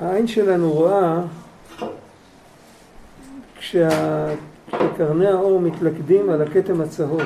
[0.00, 1.20] העין שלנו רואה
[3.58, 3.88] כשה...
[4.72, 7.22] כשקרני האור מתלכדים על הכתם הצהוב.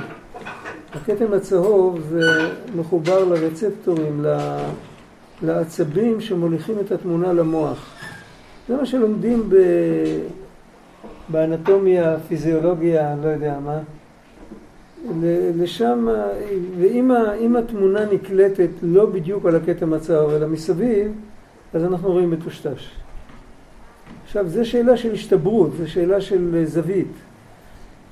[0.95, 4.25] הכתם הצהוב זה מחובר לרצפטורים,
[5.43, 7.95] לעצבים שמוליכים את התמונה למוח.
[8.69, 9.57] זה מה שלומדים ב...
[11.29, 13.79] באנטומיה, פיזיולוגיה, לא יודע מה.
[15.57, 16.09] לשם,
[16.81, 21.13] ואם התמונה נקלטת לא בדיוק על הכתם הצהוב, אלא מסביב,
[21.75, 22.91] אז אנחנו רואים מטושטש.
[24.25, 27.13] עכשיו, זו שאלה של השתברות, זו שאלה של זווית.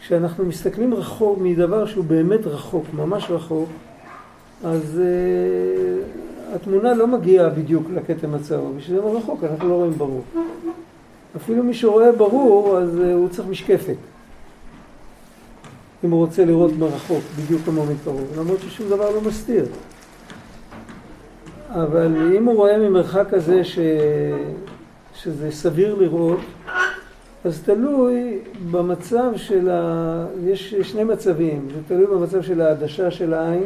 [0.01, 3.69] כשאנחנו מסתכלים רחוק מדבר שהוא באמת רחוק, ממש רחוק,
[4.65, 10.23] אז uh, התמונה לא מגיעה בדיוק לכתם הצהוב, בשביל זה רחוק, אנחנו לא רואים ברור.
[11.37, 13.97] אפילו מי שרואה ברור, אז uh, הוא צריך משקפת.
[16.05, 19.65] אם הוא רוצה לראות מרחוק, בדיוק כמו מקרוב, למרות ששום דבר לא מסתיר.
[21.75, 23.79] אבל אם הוא רואה ממרחק כזה ש...
[25.15, 26.39] שזה סביר לראות,
[27.45, 28.39] אז תלוי
[28.71, 30.27] במצב של ה...
[30.45, 33.65] יש שני מצבים, זה תלוי במצב של העדשה של העין,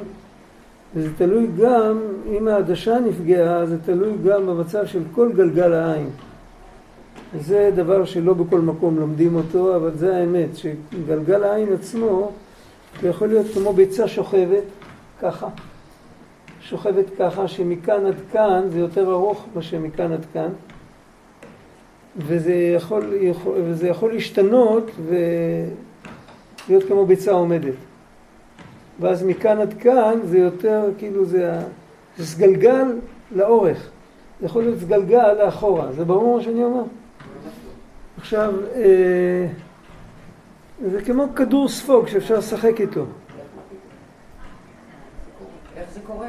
[0.94, 1.98] וזה תלוי גם,
[2.38, 6.08] אם העדשה נפגעה, זה תלוי גם במצב של כל גלגל העין.
[7.40, 12.32] זה דבר שלא בכל מקום לומדים אותו, אבל זה האמת, שגלגל העין עצמו,
[13.00, 14.62] הוא יכול להיות כמו ביצה שוכבת,
[15.22, 15.48] ככה.
[16.64, 20.48] שוכבת ככה, שמכאן עד כאן זה יותר ארוך מאשר מכאן עד כאן.
[22.16, 24.90] וזה יכול, יכול, וזה יכול להשתנות
[26.66, 27.74] ולהיות כמו ביצה עומדת.
[29.00, 31.60] ואז מכאן עד כאן זה יותר, כאילו זה,
[32.16, 32.86] זה סגלגל
[33.32, 33.90] לאורך.
[34.40, 35.92] זה יכול להיות סגלגל לאחורה.
[35.92, 36.82] זה ברור מה שאני אומר?
[38.18, 39.46] עכשיו, אה,
[40.90, 43.04] זה כמו כדור ספוג שאפשר לשחק איתו.
[45.76, 46.28] איך זה קורה?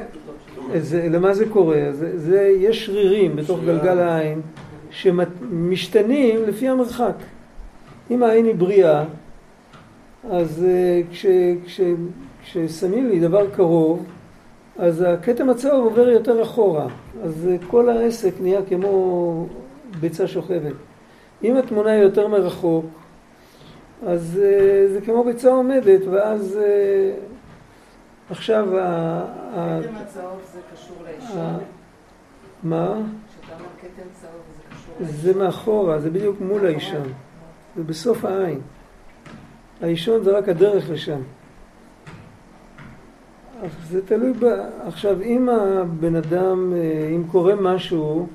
[0.80, 1.82] זה, למה זה קורה?
[1.92, 4.42] זה, זה, יש שרירים בתוך גלגל העין.
[4.96, 7.16] שמשתנים לפי המרחק.
[8.12, 9.04] אם העין היא בריאה,
[10.30, 11.26] אז אה, כש,
[11.66, 11.82] כש,
[12.44, 14.06] כששמים לי דבר קרוב,
[14.78, 16.88] אז הכתם הצהוב עובר יותר אחורה.
[17.24, 19.48] אז אה, כל העסק נהיה כמו
[20.00, 20.74] ביצה שוכבת.
[21.44, 22.86] אם התמונה היא יותר מרחוק,
[24.08, 26.60] אז אה, זה כמו ביצה עומדת, ואז
[28.30, 29.24] עכשיו ה...
[29.54, 31.58] הכתם הצהוב זה קשור לאישה?
[32.64, 32.86] מה?
[32.86, 34.56] שאתה אומר כתם צהוב
[35.00, 37.14] זה מאחורה, זה בדיוק מול האישון.
[37.76, 38.60] זה בסוף העין.
[39.82, 41.20] האישון זה רק הדרך לשם.
[43.90, 44.46] זה תלוי ב...
[44.88, 48.28] עכשיו, אם הבן אדם, אה, אם קורה משהו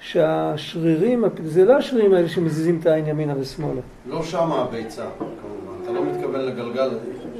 [0.00, 3.80] שהשרירים, זה לא השרירים האלה שמזיזים את העין ימינה ושמאלה.
[4.06, 5.82] לא שמה הביצה, כמובן.
[5.82, 6.90] אתה לא מתכוון לגלגל.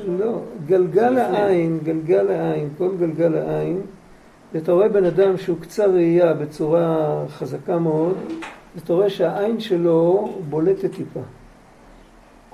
[0.08, 3.80] לא, גלגל העין, גלגל העין, כל גלגל העין,
[4.56, 8.16] אתה רואה בן אדם שהוא קצר ראייה בצורה חזקה מאוד,
[8.76, 11.20] אתה רואה שהעין שלו בולטת טיפה.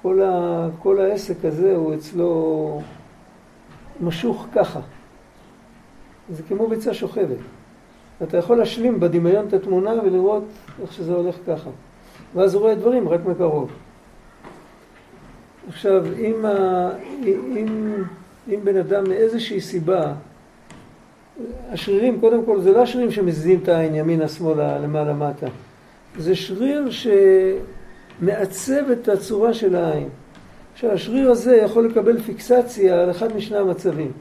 [0.03, 2.81] כל, ה, כל העסק הזה הוא אצלו
[4.01, 4.81] משוך ככה.
[6.31, 7.37] זה כמו ביצה שוכבת.
[8.23, 10.45] אתה יכול להשלים בדמיון את התמונה ולראות
[10.83, 11.71] איך שזה הולך ככה.
[12.35, 13.71] ואז הוא רואה דברים רק מקרוב.
[15.69, 16.91] עכשיו, אם, ה,
[17.25, 18.03] אם,
[18.49, 20.13] אם בן אדם מאיזושהי סיבה,
[21.73, 25.47] השרירים, קודם כל, זה לא השרירים שמזיזים את העין ימינה, שמאלה, למעלה, מטה.
[26.19, 26.89] זה שריר
[28.21, 30.09] שמעצב את הצורה של העין.
[30.73, 34.13] עכשיו, השריר הזה יכול לקבל פיקסציה על אחד משני המצבים.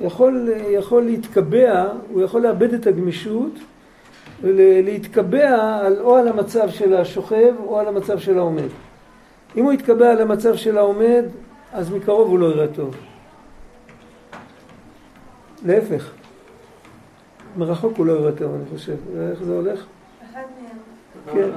[0.00, 3.52] יכול, יכול להתקבע, הוא יכול לאבד את הגמישות
[4.42, 8.68] ולהתקבע על, או על המצב של השוכב או על המצב של העומד.
[9.56, 11.24] אם הוא יתקבע על המצב של העומד,
[11.72, 12.96] אז מקרוב הוא לא יראה טוב.
[15.64, 16.10] להפך,
[17.56, 18.96] מרחוק הוא לא יראה טוב, אני חושב.
[19.30, 19.84] איך זה הולך?
[21.32, 21.48] כן,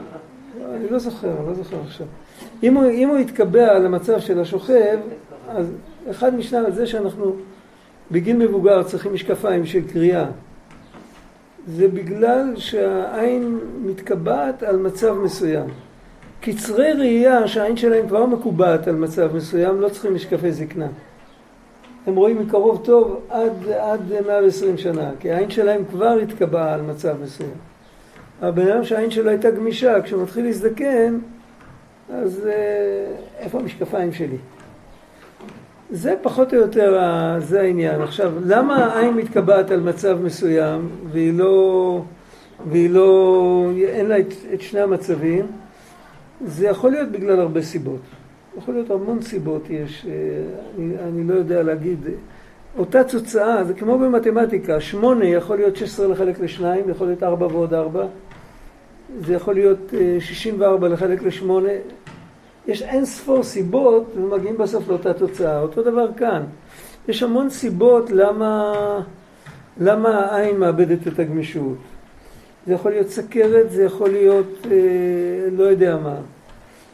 [0.75, 2.07] אני לא זוכר, אני לא זוכר עכשיו.
[2.63, 4.99] אם הוא, אם הוא יתקבע למצב של השוכב,
[5.49, 5.71] אז
[6.11, 7.35] אחד משני, זה שאנחנו
[8.11, 10.25] בגיל מבוגר צריכים משקפיים של קריאה,
[11.67, 15.67] זה בגלל שהעין מתקבעת על מצב מסוים.
[16.45, 20.87] קצרי ראייה שהעין שלהם כבר מקובעת על מצב מסוים, לא צריכים משקפי זקנה.
[22.07, 27.15] הם רואים מקרוב טוב עד, עד 120 שנה, כי העין שלהם כבר התקבעה על מצב
[27.23, 27.49] מסוים.
[28.41, 31.17] הבן אדם שהעין שלו הייתה גמישה, כשהוא מתחיל להזדקן,
[32.13, 33.05] אז אה,
[33.39, 34.37] איפה המשקפיים שלי?
[35.91, 36.99] זה פחות או יותר,
[37.39, 38.01] זה העניין.
[38.01, 42.01] עכשיו, למה העין מתקבעת על מצב מסוים והיא לא,
[42.69, 45.62] והיא לא, אין לה את, את שני המצבים?
[46.41, 48.01] זה יכול להיות בגלל הרבה סיבות.
[48.57, 50.13] יכול להיות המון סיבות יש, אה,
[50.77, 51.99] אני, אני לא יודע להגיד.
[52.77, 57.73] אותה תוצאה, זה כמו במתמטיקה, שמונה יכול להיות 16 לחלק לשניים, יכול להיות ארבע ועוד
[57.73, 58.05] ארבע.
[59.19, 61.69] זה יכול להיות 64 לחלק לשמונה.
[62.67, 65.61] יש אין ספור סיבות ומגיעים בסוף לאותה תוצאה.
[65.61, 66.43] אותו דבר כאן.
[67.07, 68.73] יש המון סיבות למה,
[69.79, 71.77] למה העין מאבדת את הגמישות.
[72.67, 76.15] זה יכול להיות סכרת, זה יכול להיות אה, לא יודע מה.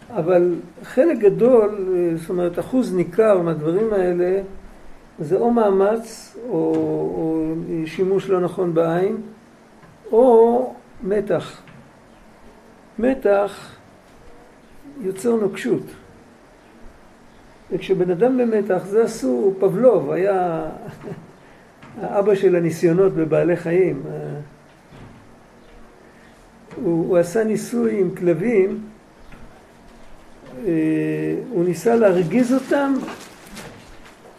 [0.10, 4.42] אבל חלק גדול, אה, זאת אומרת אחוז ניכר מהדברים האלה,
[5.20, 6.56] זה או מאמץ או,
[7.16, 7.54] או
[7.86, 9.18] שימוש לא נכון בעין,
[10.12, 10.74] או
[11.04, 11.62] מתח.
[13.00, 13.76] מתח
[15.02, 15.84] יוצר נוקשות.
[17.72, 20.66] וכשבן אדם במתח, זה עשו, פבלוב היה
[22.02, 24.02] האבא של הניסיונות בבעלי חיים.
[26.84, 28.80] הוא, הוא עשה ניסוי עם כלבים,
[30.66, 30.72] אה,
[31.50, 32.94] הוא ניסה להרגיז אותם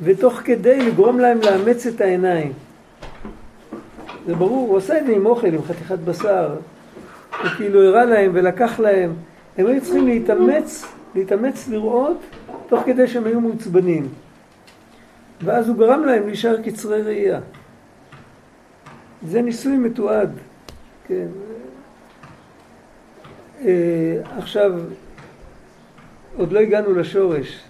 [0.01, 2.53] ותוך כדי לגרום להם לאמץ את העיניים.
[4.27, 6.57] זה ברור, הוא עשה את זה עם אוכל, עם חתיכת בשר.
[7.43, 9.13] הוא כאילו הראה להם ולקח להם.
[9.59, 10.85] הם היו צריכים להתאמץ,
[11.15, 12.21] להתאמץ לראות
[12.69, 14.09] תוך כדי שהם היו מעוצבנים.
[15.43, 17.41] ואז הוא גרם להם להישאר קצרי ראייה.
[19.27, 20.31] זה ניסוי מתועד,
[21.07, 21.27] כן.
[23.65, 24.73] אה, עכשיו,
[26.37, 27.61] עוד לא הגענו לשורש.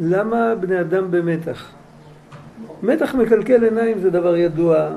[0.00, 1.70] למה בני אדם במתח?
[2.82, 4.76] מתח מקלקל עיניים זה דבר ידוע.
[4.76, 4.96] אה,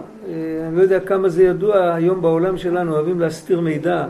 [0.67, 4.07] אני לא יודע כמה זה ידוע היום בעולם שלנו, אוהבים להסתיר מידע.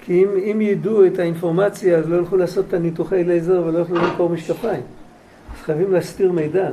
[0.00, 3.96] כי אם, אם ידעו את האינפורמציה, אז לא ילכו לעשות את הניתוחי לייזר ולא יוכלו
[3.96, 4.82] למכור משקפיים.
[5.56, 6.70] אז חייבים להסתיר מידע.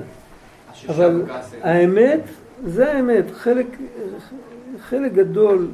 [0.89, 1.21] אבל
[1.61, 2.21] האמת,
[2.65, 3.25] זה האמת.
[3.33, 3.65] חלק,
[4.89, 5.67] חלק גדול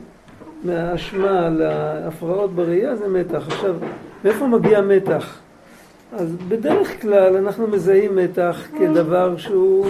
[0.64, 3.48] מהאשמה להפרעות בראייה זה מתח.
[3.48, 3.76] עכשיו,
[4.24, 5.40] מאיפה מגיע מתח?
[6.14, 9.86] אז בדרך כלל אנחנו מזהים מתח כדבר שהוא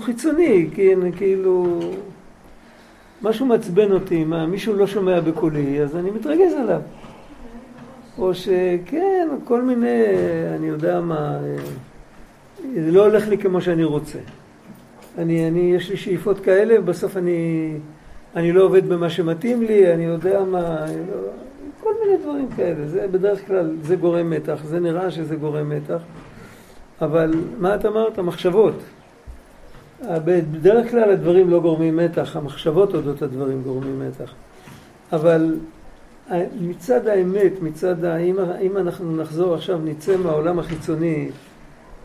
[0.00, 1.80] חיצוני, כן, כאילו
[3.22, 6.80] משהו מעצבן אותי, מה, מישהו לא שומע בקולי, אז אני מתרגז עליו.
[8.18, 10.02] או שכן, כל מיני,
[10.56, 11.38] אני יודע מה,
[12.74, 14.18] זה לא הולך לי כמו שאני רוצה.
[15.18, 17.70] אני, אני, יש לי שאיפות כאלה, ובסוף אני,
[18.36, 21.16] אני לא עובד במה שמתאים לי, אני יודע מה, לא,
[21.80, 22.88] כל מיני דברים כאלה.
[22.88, 26.00] זה בדרך כלל, זה גורם מתח, זה נראה שזה גורם מתח.
[27.02, 28.18] אבל מה את אמרת?
[28.18, 28.74] מחשבות.
[30.24, 34.32] בדרך כלל הדברים לא גורמים מתח, המחשבות אודות הדברים גורמים מתח.
[35.12, 35.56] אבל
[36.60, 38.16] מצד האמת, מצד ה...
[38.16, 41.28] אם, אם אנחנו נחזור עכשיו, נצא מהעולם החיצוני,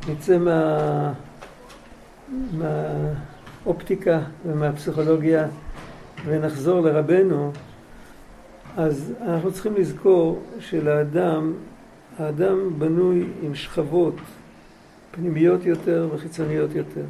[0.09, 1.13] נצא מה...
[2.57, 5.47] מהאופטיקה ומהפסיכולוגיה
[6.25, 7.51] ונחזור לרבנו,
[8.77, 11.53] אז אנחנו צריכים לזכור שלאדם,
[12.19, 14.15] האדם בנוי עם שכבות
[15.11, 17.05] פנימיות יותר וחיצוניות יותר.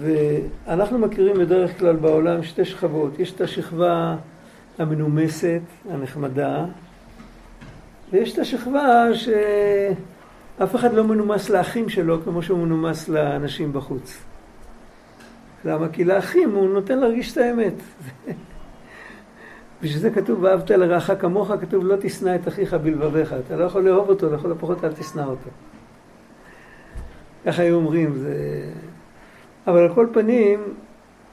[0.00, 3.18] ואנחנו מכירים בדרך כלל בעולם שתי שכבות.
[3.18, 4.16] יש את השכבה
[4.78, 5.60] המנומסת,
[5.90, 6.64] הנחמדה,
[8.12, 14.31] ויש את השכבה שאף אחד לא מנומס לאחים שלו כמו שהוא מנומס לאנשים בחוץ.
[15.64, 15.88] למה?
[15.88, 17.74] כי לאחים הוא נותן להרגיש את האמת.
[19.82, 23.34] בשביל זה כתוב, ואהבת לרעך כמוך, כתוב, לא תשנא את אחיך בלבביך.
[23.46, 25.50] אתה לא יכול לאהוב אותו, לכל הפחות אל תשנא אותו.
[27.46, 28.34] ככה היו אומרים, זה...
[29.66, 30.60] אבל על כל פנים,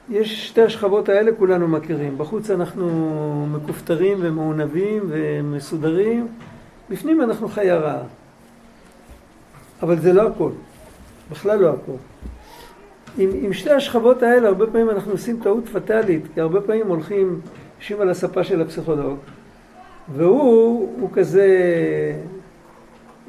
[0.08, 2.18] יש שתי השכבות האלה כולנו מכירים.
[2.18, 6.28] בחוץ אנחנו מכופתרים ומעונבים ומסודרים,
[6.90, 8.02] בפנים אנחנו חיה רעה.
[9.82, 10.50] אבל זה לא הכל,
[11.30, 12.09] בכלל לא הכל.
[13.18, 17.40] עם, עם שתי השכבות האלה הרבה פעמים אנחנו עושים טעות פטאלית, כי הרבה פעמים הולכים,
[17.80, 19.18] יושבים על הספה של הפסיכולוג,
[20.14, 21.46] והוא הוא כזה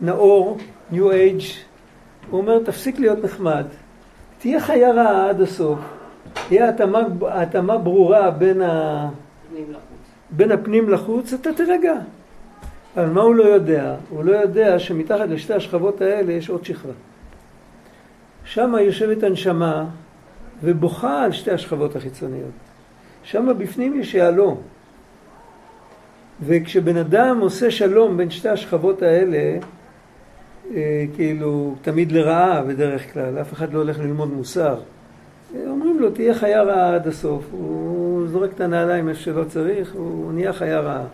[0.01, 0.57] נאור,
[0.91, 1.43] New Age,
[2.29, 3.65] הוא אומר תפסיק להיות נחמד,
[4.39, 5.79] תהיה חיה רעה עד הסוף,
[6.47, 9.09] תהיה התאמה, התאמה ברורה בין, ה...
[10.29, 11.93] בין הפנים לחוץ, אתה תירגע.
[12.97, 13.95] אבל מה הוא לא יודע?
[14.09, 16.93] הוא לא יודע שמתחת לשתי השכבות האלה יש עוד שכבה.
[18.53, 19.85] שם יושבת הנשמה
[20.63, 22.51] ובוכה על שתי השכבות החיצוניות.
[23.23, 24.61] שם בפנים יש יהלום.
[26.41, 29.57] וכשבן אדם עושה שלום בין שתי השכבות האלה,
[30.73, 34.79] אה, כאילו תמיד לרעה בדרך כלל, אף אחד לא הולך ללמוד מוסר.
[35.67, 37.43] אומרים לו, תהיה חיה רעה עד הסוף.
[37.51, 41.05] הוא זורק את הנעליים איפה שלא צריך, הוא נהיה חיה רעה.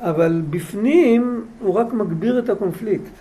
[0.00, 3.19] אבל בפנים הוא רק מגביר את הקונפליקט.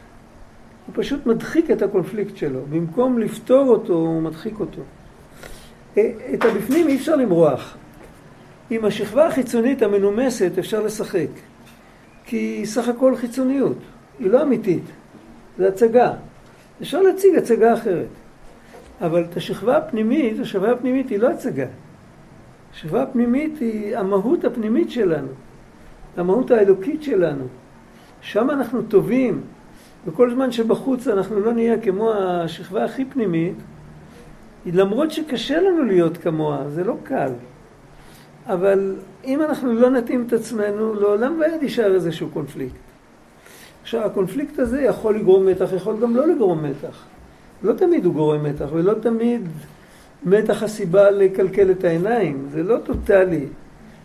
[0.90, 2.60] הוא פשוט מדחיק את הקונפליקט שלו.
[2.70, 4.82] במקום לפתור אותו, הוא מדחיק אותו.
[5.98, 7.78] אה, את הבפנים אי אפשר למרוח.
[8.70, 11.28] עם השכבה החיצונית המנומסת אפשר לשחק.
[12.26, 13.78] כי היא סך הכל חיצוניות,
[14.20, 14.84] היא לא אמיתית.
[15.58, 16.14] זה הצגה.
[16.82, 18.08] אפשר להציג הצגה אחרת.
[19.02, 21.68] אבל את השכבה הפנימית, השכבה הפנימית היא לא הצגה.
[22.74, 25.28] השכבה הפנימית היא המהות הפנימית שלנו,
[26.18, 27.44] המהות האלוקית שלנו.
[28.22, 29.42] שם אנחנו טובים,
[30.08, 33.56] וכל זמן שבחוץ אנחנו לא נהיה כמו השכבה הכי פנימית,
[34.66, 37.32] למרות שקשה לנו להיות כמוה, זה לא קל.
[38.46, 42.76] אבל אם אנחנו לא נתאים את עצמנו, לעולם ועד יישאר איזשהו קונפליקט.
[43.82, 47.06] עכשיו, הקונפליקט הזה יכול לגרום מתח, יכול גם לא לגרום מתח.
[47.64, 49.48] לא תמיד הוא גורם מתח, ולא תמיד
[50.24, 53.46] מתח הסיבה לקלקל את העיניים, זה לא טוטאלי.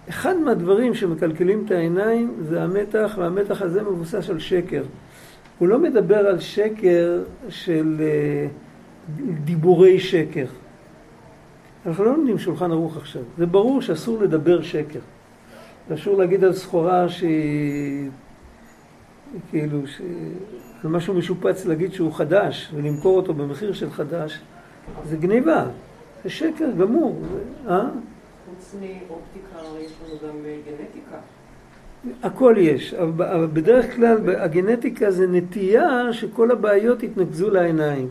[0.08, 4.82] אחד מהדברים שמקלקלים את העיניים זה המתח, והמתח הזה מבוסס על שקר.
[5.58, 8.46] הוא לא מדבר על שקר של אה,
[9.44, 10.46] דיבורי שקר.
[11.86, 13.22] אנחנו לא לומדים שולחן ערוך עכשיו.
[13.38, 15.00] זה ברור שאסור לדבר שקר.
[15.94, 18.10] אסור להגיד על סחורה שהיא
[19.50, 20.00] כאילו, ש...
[20.84, 24.40] על משהו משופץ להגיד שהוא חדש ולמכור אותו במחיר של חדש,
[25.04, 25.66] זה גניבה,
[26.24, 27.22] זה שקר גמור.
[27.68, 27.88] אה?
[28.46, 31.16] חוץ מאופטיקה יש לנו גם אה, גנטיקה.
[32.22, 38.08] הכל יש, אבל בדרך כלל הגנטיקה זה נטייה שכל הבעיות יתנקזו לעיניים.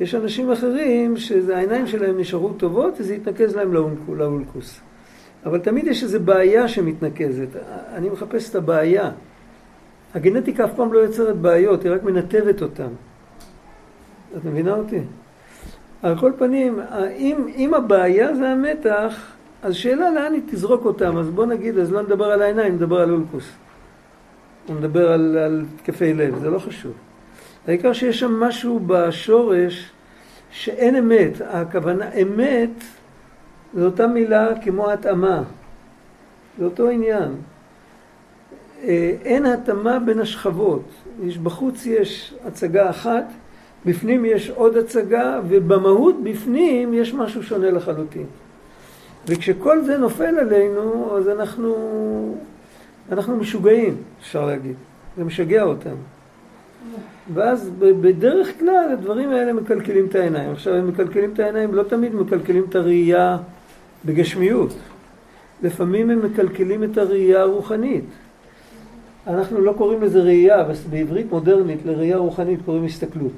[0.00, 3.72] יש אנשים אחרים שהעיניים שלהם נשארו טובות וזה יתנקז להם
[4.08, 4.80] לאולקוס.
[5.44, 7.48] אבל תמיד יש איזו בעיה שמתנקזת.
[7.94, 9.10] אני מחפש את הבעיה.
[10.14, 12.88] הגנטיקה אף פעם לא יוצרת בעיות, היא רק מנתבת אותן.
[14.36, 15.00] את מבינה אותי?
[16.02, 16.80] על כל פנים,
[17.16, 21.16] אם, אם הבעיה זה המתח, אז שאלה לאן היא תזרוק אותם.
[21.16, 23.50] אז בוא נגיד, אז לא נדבר על העיניים, נדבר על אולקוס.
[24.68, 26.92] נדבר על, על תקפי לב, זה לא חשוב.
[27.66, 29.90] העיקר שיש שם משהו בשורש
[30.50, 31.32] שאין אמת.
[31.40, 32.84] הכוונה, אמת
[33.74, 35.42] זו אותה מילה כמו התאמה.
[36.58, 37.34] זה אותו עניין.
[38.84, 40.84] אה, אין התאמה בין השכבות.
[41.22, 43.24] יש, בחוץ יש הצגה אחת,
[43.86, 48.26] בפנים יש עוד הצגה, ובמהות בפנים יש משהו שונה לחלוטין.
[49.28, 51.74] וכשכל זה נופל עלינו, אז אנחנו,
[53.12, 54.74] אנחנו משוגעים, אפשר להגיד.
[55.16, 55.96] זה משגע אותנו.
[57.34, 60.50] ואז בדרך כלל הדברים האלה מקלקלים את העיניים.
[60.52, 63.38] עכשיו, הם מקלקלים את העיניים, לא תמיד מקלקלים את הראייה
[64.04, 64.74] בגשמיות.
[65.62, 68.04] לפעמים הם מקלקלים את הראייה הרוחנית.
[69.26, 73.32] אנחנו לא קוראים לזה ראייה, אבל בעברית מודרנית לראייה רוחנית קוראים הסתכלות.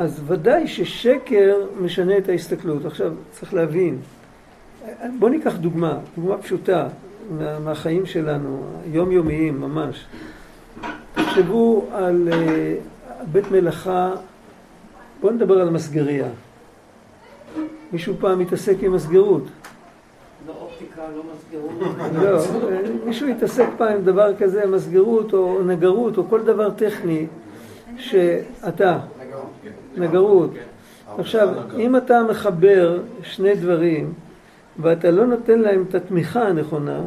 [0.00, 2.84] אז ודאי ששקר משנה את ההסתכלות.
[2.84, 3.98] עכשיו, צריך להבין.
[5.18, 6.88] בואו ניקח דוגמה, דוגמה פשוטה
[7.30, 10.06] מה, מהחיים שלנו, יומיומיים ממש.
[11.14, 12.34] תחשבו על uh,
[13.32, 14.12] בית מלאכה,
[15.20, 16.28] בואו נדבר על מסגריה.
[17.92, 19.44] מישהו פעם מתעסק עם מסגרות.
[20.46, 21.96] לא מסגרות.
[22.22, 22.40] לא,
[23.06, 27.26] מישהו התעסק פעם עם דבר כזה, מסגרות או נגרות או כל דבר טכני
[27.96, 28.98] שאתה,
[29.96, 30.50] נגרות.
[31.18, 31.48] עכשיו,
[31.78, 34.12] אם אתה מחבר שני דברים
[34.78, 37.00] ואתה לא נותן להם את התמיכה הנכונה,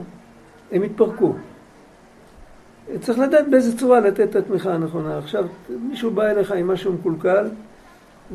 [0.72, 1.33] הם יתפרקו.
[3.00, 5.17] צריך לדעת באיזה צורה לתת את התמיכה הנכונה.
[5.17, 7.48] עכשיו, מישהו בא אליך עם משהו מקולקל,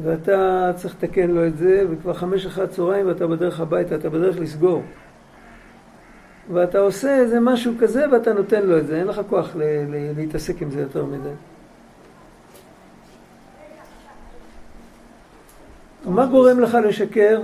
[0.03, 4.41] ואתה צריך לתקן לו את זה, וכבר חמש אחת צהריים ואתה בדרך הביתה, אתה בדרך
[4.41, 4.83] לסגור.
[6.53, 10.13] ואתה עושה איזה משהו כזה ואתה נותן לו את זה, אין לך כוח ל- ל-
[10.17, 11.29] להתעסק עם זה יותר מדי.
[16.09, 17.41] מה גורם לך לשקר?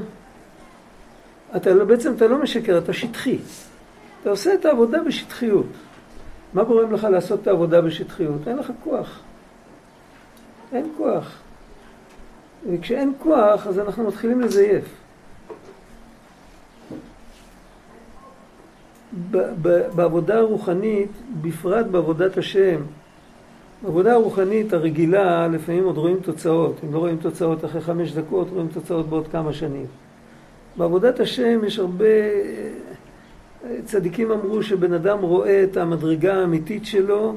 [1.57, 3.39] אתה לא, בעצם אתה לא משקר, אתה שטחי.
[4.23, 5.67] אתה עושה את העבודה בשטחיות.
[6.55, 8.49] מה גורם לך לעשות את העבודה בשטחיות?
[8.49, 9.21] אין לך כוח.
[10.73, 11.39] אין כוח.
[12.71, 14.85] וכשאין כוח, אז אנחנו מתחילים לזייף.
[19.95, 22.81] בעבודה הרוחנית, בפרט בעבודת השם,
[23.85, 26.81] בעבודה הרוחנית הרגילה, לפעמים עוד רואים תוצאות.
[26.85, 29.87] אם לא רואים תוצאות אחרי חמש דקות, רואים תוצאות בעוד כמה שנים.
[30.77, 32.05] בעבודת השם יש הרבה...
[33.85, 37.37] צדיקים אמרו שבן אדם רואה את המדרגה האמיתית שלו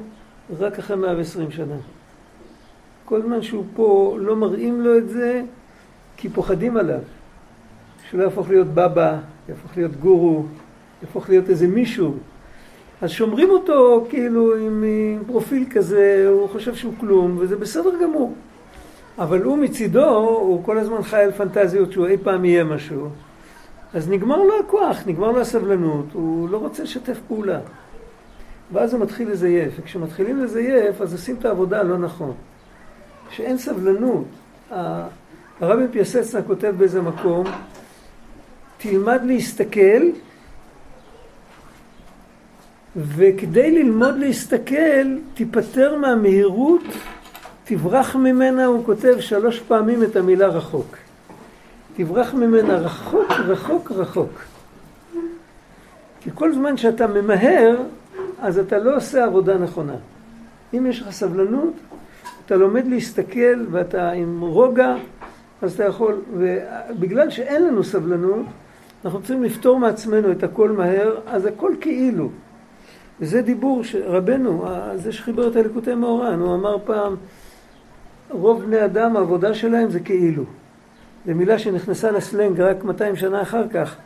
[0.58, 1.76] רק אחרי 120 שנה.
[3.04, 5.42] כל זמן שהוא פה לא מראים לו את זה
[6.16, 7.00] כי פוחדים עליו.
[8.10, 10.44] שלא יהפוך להיות בבא, יהפוך להיות גורו,
[11.02, 12.14] יהפוך להיות איזה מישהו.
[13.02, 18.34] אז שומרים אותו כאילו עם, עם פרופיל כזה, הוא חושב שהוא כלום, וזה בסדר גמור.
[19.18, 23.08] אבל הוא מצידו, הוא כל הזמן חי על פנטזיות שהוא אי פעם יהיה משהו.
[23.94, 27.60] אז נגמר לו הכוח, נגמר לו הסבלנות, הוא לא רוצה לשתף פעולה.
[28.72, 32.32] ואז הוא מתחיל לזייף, וכשמתחילים לזייף, אז עושים את העבודה הלא נכון.
[33.30, 34.24] שאין סבלנות.
[35.60, 37.46] הרבי פיאסצנה כותב באיזה מקום,
[38.78, 40.02] תלמד להסתכל
[42.98, 46.82] וכדי ללמוד להסתכל, תיפטר מהמהירות,
[47.64, 50.96] תברח ממנה, הוא כותב שלוש פעמים את המילה רחוק.
[51.96, 54.30] תברח ממנה רחוק, רחוק, רחוק.
[56.20, 57.76] כי כל זמן שאתה ממהר,
[58.40, 59.96] אז אתה לא עושה עבודה נכונה.
[60.74, 61.72] אם יש לך סבלנות,
[62.46, 64.94] אתה לומד להסתכל ואתה עם רוגע,
[65.62, 68.46] אז אתה יכול, ובגלל שאין לנו סבלנות,
[69.04, 72.30] אנחנו צריכים לפתור מעצמנו את הכל מהר, אז הכל כאילו.
[73.20, 77.16] וזה דיבור שרבנו, זה שחיבר את הליקוטי מאורן, הוא אמר פעם,
[78.30, 80.44] רוב בני אדם העבודה שלהם זה כאילו.
[81.26, 83.96] זו מילה שנכנסה לסלנג רק 200 שנה אחר כך.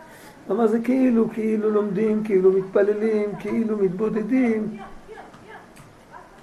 [0.47, 4.79] הוא אמר זה כאילו, כאילו לומדים, כאילו מתפללים, כאילו מתבודדים.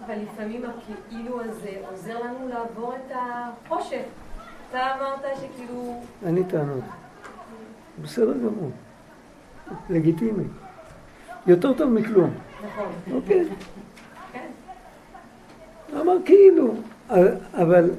[0.05, 4.01] אבל לפעמים הכאילו הזה עוזר לנו לעבור את החושך.
[4.69, 6.01] אתה אמרת שכאילו...
[6.25, 6.83] אני טענות.
[8.01, 8.71] בסדר גמור.
[9.89, 10.43] לגיטימי.
[11.47, 12.29] יותר טוב מכלום.
[12.65, 12.91] נכון.
[13.11, 13.45] אוקיי.
[14.33, 14.47] כן.
[16.01, 16.73] אמר כאילו,
[17.53, 17.89] אבל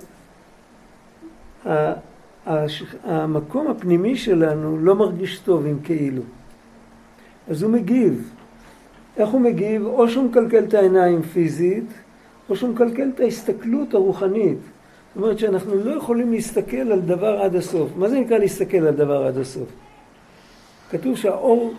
[3.05, 6.23] המקום הפנימי שלנו לא מרגיש טוב עם כאילו.
[7.51, 8.33] אז הוא מגיב.
[9.17, 9.87] איך הוא מגיב?
[9.87, 11.85] או שהוא מקלקל את העיניים פיזית,
[12.49, 14.59] או שהוא מקלקל את ההסתכלות הרוחנית.
[14.59, 17.91] זאת אומרת שאנחנו לא יכולים להסתכל על דבר עד הסוף.
[17.97, 19.69] מה זה נקרא להסתכל על דבר עד הסוף?
[20.91, 21.75] כתוב שהאור,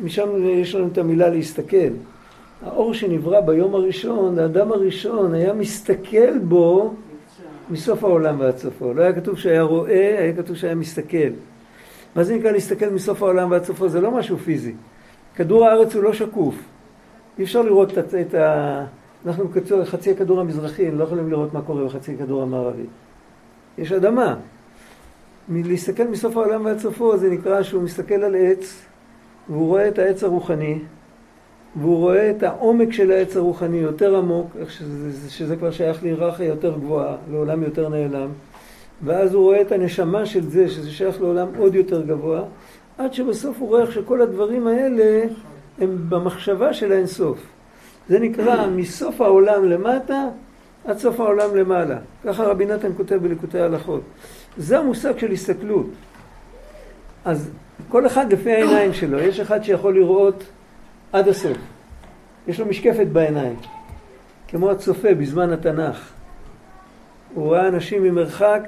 [0.00, 1.92] משם יש לנו את המילה להסתכל.
[2.64, 6.94] האור שנברא ביום הראשון, האדם הראשון היה מסתכל בו
[7.70, 8.94] מסוף העולם ועד סופו.
[8.94, 11.30] לא היה כתוב שהיה רואה, היה כתוב שהיה מסתכל.
[12.16, 13.88] מה זה נקרא להסתכל מסוף העולם ועד סופו?
[13.88, 14.74] זה לא משהו פיזי.
[15.36, 16.54] כדור הארץ הוא לא שקוף.
[17.38, 18.84] אי אפשר לראות את, את ה...
[19.26, 22.86] אנחנו בקצור, חצי הכדור המזרחי, לא יכולים לראות מה קורה בחצי הכדור המערבי.
[23.78, 24.36] יש אדמה.
[25.48, 28.82] מלהסתכל מסוף העולם ועד סופו זה נקרא שהוא מסתכל על עץ
[29.48, 30.78] והוא רואה את העץ הרוחני
[31.76, 36.78] והוא רואה את העומק של העץ הרוחני יותר עמוק, שזה, שזה כבר שייך להיררכיה יותר
[36.78, 38.28] גבוהה, לעולם יותר נעלם
[39.04, 42.42] ואז הוא רואה את הנשמה של זה, שזה שייך לעולם עוד יותר גבוה
[42.98, 45.24] עד שבסוף הוא רואה איך שכל הדברים האלה
[45.78, 47.38] הם במחשבה של האינסוף.
[48.08, 50.28] זה נקרא מסוף העולם למטה
[50.84, 51.98] עד סוף העולם למעלה.
[52.24, 54.00] ככה רבי נתן כותב בליקוטי ההלכות.
[54.56, 55.86] זה המושג של הסתכלות.
[57.24, 57.50] אז
[57.88, 60.44] כל אחד לפי העיניים שלו, יש אחד שיכול לראות
[61.12, 61.58] עד הסוף.
[62.48, 63.56] יש לו משקפת בעיניים,
[64.48, 66.10] כמו הצופה בזמן התנ"ך.
[67.34, 68.62] הוא ראה אנשים ממרחק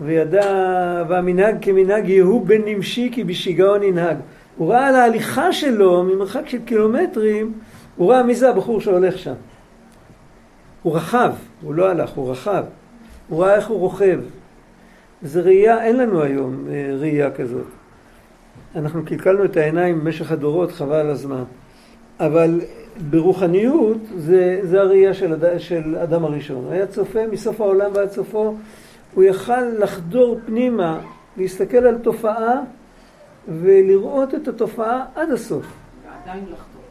[0.00, 4.16] וידע, והמנהג כמנהג יהוא בן נמשי כי בשיגעון ינהג.
[4.56, 7.52] הוא ראה על ההליכה שלו ממרחק של קילומטרים,
[7.96, 9.34] הוא ראה מי זה הבחור שהולך שם.
[10.82, 12.64] הוא רכב, הוא לא הלך, הוא רכב.
[13.28, 14.20] הוא ראה איך הוא רוכב.
[15.22, 17.66] זה ראייה, אין לנו היום אה, ראייה כזאת.
[18.76, 21.44] אנחנו קלקלנו את העיניים במשך הדורות, חבל על הזמן.
[22.20, 22.60] אבל
[23.10, 26.66] ברוחניות זה, זה הראייה של, אד, של אדם הראשון.
[26.70, 28.54] היה צופה מסוף העולם ועד סופו,
[29.14, 31.00] הוא יכל לחדור פנימה,
[31.36, 32.60] להסתכל על תופעה
[33.48, 35.66] ולראות את התופעה עד הסוף.
[36.06, 36.82] ועדיין לחדור.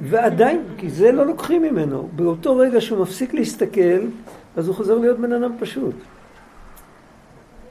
[0.00, 2.08] ועדיין, כי זה לא לוקחים ממנו.
[2.16, 4.00] באותו רגע שהוא מפסיק להסתכל,
[4.56, 5.94] אז הוא חוזר להיות בן אדם פשוט.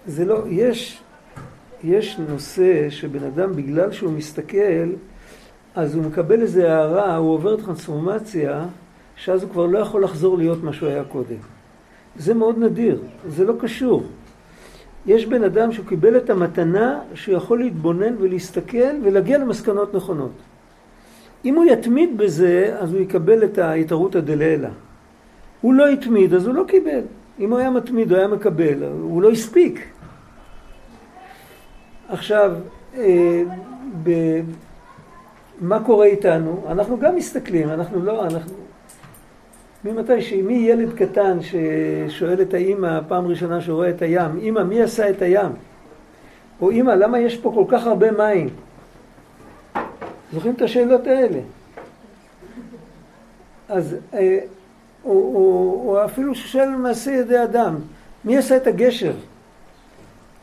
[0.05, 1.01] זה לא, יש,
[1.83, 4.89] יש נושא שבן אדם בגלל שהוא מסתכל,
[5.75, 8.65] אז הוא מקבל איזו הערה, הוא עובר טרנספורמציה,
[9.15, 11.37] שאז הוא כבר לא יכול לחזור להיות מה שהוא היה קודם.
[12.15, 14.03] זה מאוד נדיר, זה לא קשור.
[15.05, 20.31] יש בן אדם שהוא קיבל את המתנה שהוא יכול להתבונן ולהסתכל ולהגיע למסקנות נכונות.
[21.45, 24.69] אם הוא יתמיד בזה, אז הוא יקבל את ההתערותא דלעילא.
[25.61, 27.01] הוא לא התמיד, אז הוא לא קיבל.
[27.39, 29.85] אם הוא היה מתמיד, הוא היה מקבל, הוא לא הספיק.
[32.09, 32.51] עכשיו,
[32.97, 33.43] אה,
[34.03, 34.09] ב...
[35.61, 36.63] מה קורה איתנו?
[36.69, 38.53] אנחנו גם מסתכלים, אנחנו לא, אנחנו...
[39.85, 40.33] ממתי ש...
[40.33, 45.09] מי ילד קטן ששואל את האימא פעם ראשונה שהוא רואה את הים, אימא, מי עשה
[45.09, 45.51] את הים?
[46.61, 48.49] או אימא, למה יש פה כל כך הרבה מים?
[50.33, 51.39] זוכרים את השאלות האלה?
[53.69, 54.39] אז אה,
[55.05, 57.75] או אפילו שואל מעשה ידי אדם,
[58.25, 59.13] מי עשה את הגשר?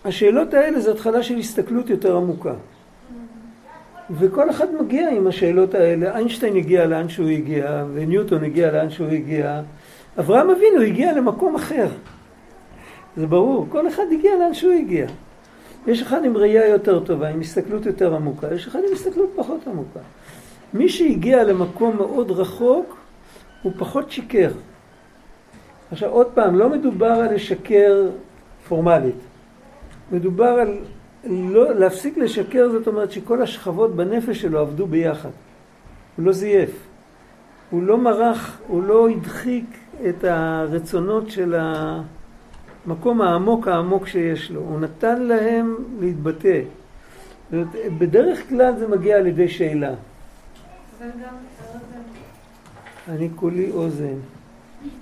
[0.07, 2.55] השאלות האלה זה התחלה של הסתכלות יותר עמוקה.
[4.11, 6.15] וכל אחד מגיע עם השאלות האלה.
[6.17, 9.63] איינשטיין הגיע לאן שהוא הגיע, וניוטון הגיע לאן שהוא הגיע.
[10.19, 11.89] אברהם אבינו הגיע למקום אחר.
[13.17, 15.07] זה ברור, כל אחד הגיע לאן שהוא הגיע.
[15.87, 19.67] יש אחד עם ראייה יותר טובה, עם הסתכלות יותר עמוקה, יש אחד עם הסתכלות פחות
[19.67, 20.01] עמוקה.
[20.75, 22.97] מי שהגיע למקום מאוד רחוק,
[23.63, 24.51] הוא פחות שיקר.
[25.91, 28.09] עכשיו עוד פעם, לא מדובר על לשקר
[28.69, 29.36] פורמלית.
[30.13, 30.79] מדובר על
[31.25, 35.31] לא, להפסיק לשקר, זאת אומרת שכל השכבות בנפש שלו עבדו ביחד.
[36.17, 36.87] הוא לא זייף.
[37.71, 39.65] הוא לא מרח, הוא לא הדחיק
[40.09, 41.55] את הרצונות של
[42.87, 44.61] מקום העמוק העמוק שיש לו.
[44.61, 46.61] הוא נתן להם להתבטא.
[47.99, 49.95] בדרך כלל זה מגיע על ידי שאלה.
[53.09, 54.19] אני כולי אוזן.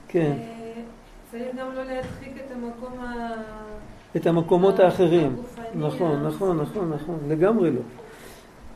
[0.08, 0.32] כן.
[0.38, 0.82] אה,
[1.30, 3.63] צריך גם לא להדחיק את המקום ה...
[4.16, 5.36] את המקומות האחרים.
[5.74, 7.18] נכון, נכון, נכון, נכון.
[7.28, 7.80] לגמרי לא.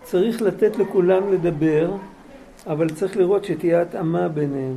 [0.02, 1.90] צריך לתת לכולם לדבר,
[2.66, 4.76] אבל צריך לראות שתהיה התאמה ביניהם.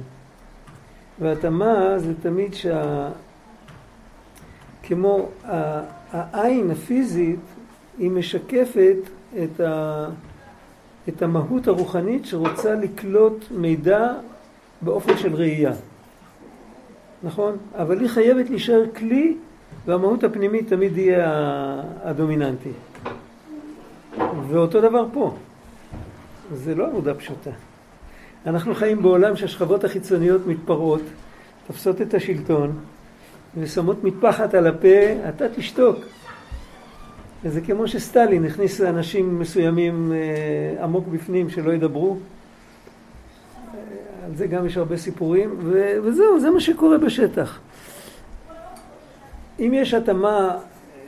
[1.19, 3.09] והתאמה זה תמיד שה...
[4.83, 5.27] כמו
[6.11, 7.39] העין הפיזית,
[7.97, 8.97] היא משקפת
[9.43, 10.05] את, ה...
[11.09, 14.13] את המהות הרוחנית שרוצה לקלוט מידע
[14.81, 15.73] באופן של ראייה.
[17.23, 17.57] נכון?
[17.77, 19.37] אבל היא חייבת להישאר כלי
[19.85, 21.31] והמהות הפנימית תמיד יהיה
[22.03, 22.71] הדומיננטי.
[24.47, 25.35] ואותו דבר פה.
[26.53, 27.49] זה לא עבודה פשוטה.
[28.45, 31.01] אנחנו חיים בעולם שהשכבות החיצוניות מתפרעות,
[31.67, 32.79] תופסות את השלטון
[33.57, 35.97] ושמות מטפחת על הפה, אתה תשתוק.
[37.43, 42.17] וזה כמו שסטלין הכניס אנשים מסוימים אה, עמוק בפנים שלא ידברו.
[44.25, 45.59] על זה גם יש הרבה סיפורים,
[46.03, 47.59] וזהו, זה מה שקורה בשטח.
[49.61, 50.57] אם יש התאמה,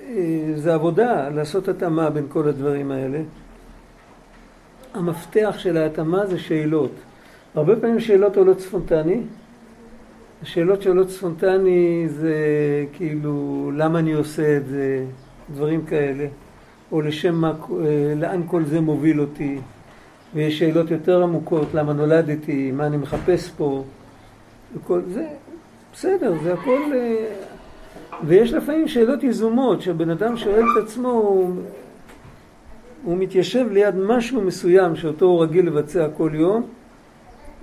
[0.10, 3.20] אה, זה עבודה לעשות התאמה בין כל הדברים האלה.
[4.94, 6.92] המפתח של ההתאמה זה שאלות.
[7.56, 9.22] הרבה פעמים שאלות עולות ספונטני.
[10.42, 12.36] השאלות שעולות ספונטני זה
[12.94, 15.06] כאילו למה אני עושה את זה,
[15.54, 16.28] דברים כאלה,
[16.92, 19.58] או לשם מה, אה, לאן כל זה מוביל אותי.
[20.34, 23.84] ויש שאלות יותר עמוקות, למה נולדתי, מה אני מחפש פה,
[24.76, 25.28] וכל זה,
[25.94, 26.82] בסדר, זה הכל...
[28.26, 31.56] ויש לפעמים שאלות יזומות, שהבן אדם שואל את עצמו, הוא,
[33.04, 36.64] הוא מתיישב ליד משהו מסוים שאותו הוא רגיל לבצע כל יום,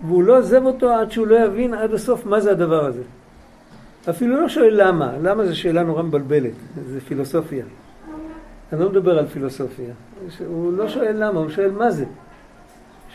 [0.07, 3.03] והוא לא עוזב אותו עד שהוא לא יבין עד הסוף מה זה הדבר הזה.
[4.11, 6.53] אפילו לא שואל למה, למה זו שאלה נורא מבלבלת,
[6.87, 7.65] זה פילוסופיה.
[8.73, 9.95] אני לא מדבר על פילוסופיה.
[10.47, 12.05] הוא לא שואל למה, הוא שואל מה זה.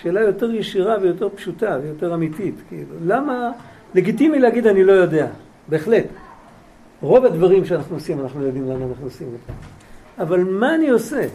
[0.01, 2.56] שאלה יותר ישירה ויותר פשוטה ויותר אמיתית.
[2.69, 3.51] כאילו, למה,
[3.95, 5.28] לגיטימי להגיד אני לא יודע,
[5.67, 6.06] בהחלט.
[7.05, 9.59] רוב הדברים שאנחנו עושים, אנחנו לא יודעים למה אנחנו עושים אותם.
[10.19, 11.27] אבל מה אני עושה?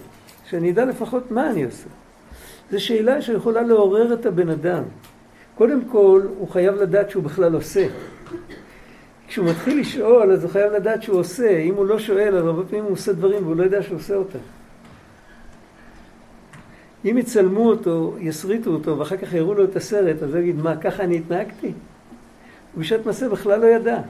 [0.45, 1.89] שאני אדע לפחות מה אני עושה.
[2.71, 4.83] זו שאלה שיכולה לעורר את הבן אדם.
[5.55, 7.87] קודם כל, הוא חייב לדעת שהוא בכלל עושה.
[9.29, 11.59] כשהוא מתחיל לשאול, אז הוא חייב לדעת שהוא עושה.
[11.59, 14.15] אם הוא לא שואל, אז הרבה פעמים הוא עושה דברים והוא לא יודע שהוא עושה
[14.15, 14.39] אותם.
[17.05, 20.77] אם יצלמו אותו, יסריטו אותו, ואחר כך יראו לו את הסרט, אז הוא יגיד, מה,
[20.77, 21.73] ככה אני התנהגתי?
[22.79, 24.01] בשעת מעשה בכלל לא ידע.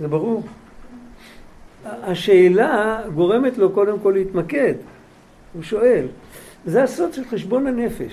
[0.00, 0.42] זה ברור.
[1.84, 4.74] השאלה גורמת לו קודם כל להתמקד.
[5.54, 6.06] הוא שואל.
[6.66, 8.12] זה הסוד של חשבון הנפש.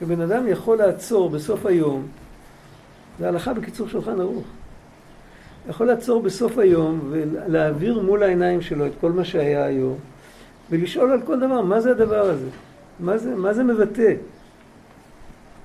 [0.00, 2.06] שבן אדם יכול לעצור בסוף היום,
[3.18, 4.44] זה הלכה בקיצור שולחן ערוך.
[5.68, 9.96] יכול לעצור בסוף היום ולהעביר מול העיניים שלו את כל מה שהיה היום.
[10.70, 12.48] ולשאול על כל דבר, מה זה הדבר הזה?
[13.00, 14.14] מה זה, מה זה מבטא?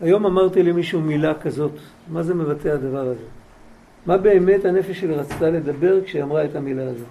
[0.01, 1.71] היום אמרתי למישהו מילה כזאת,
[2.11, 3.38] מה זה מבטא הדבר הזה?
[4.05, 7.07] מה באמת הנפש שלי רצתה לדבר כשהיא אמרה את המילה הזאת?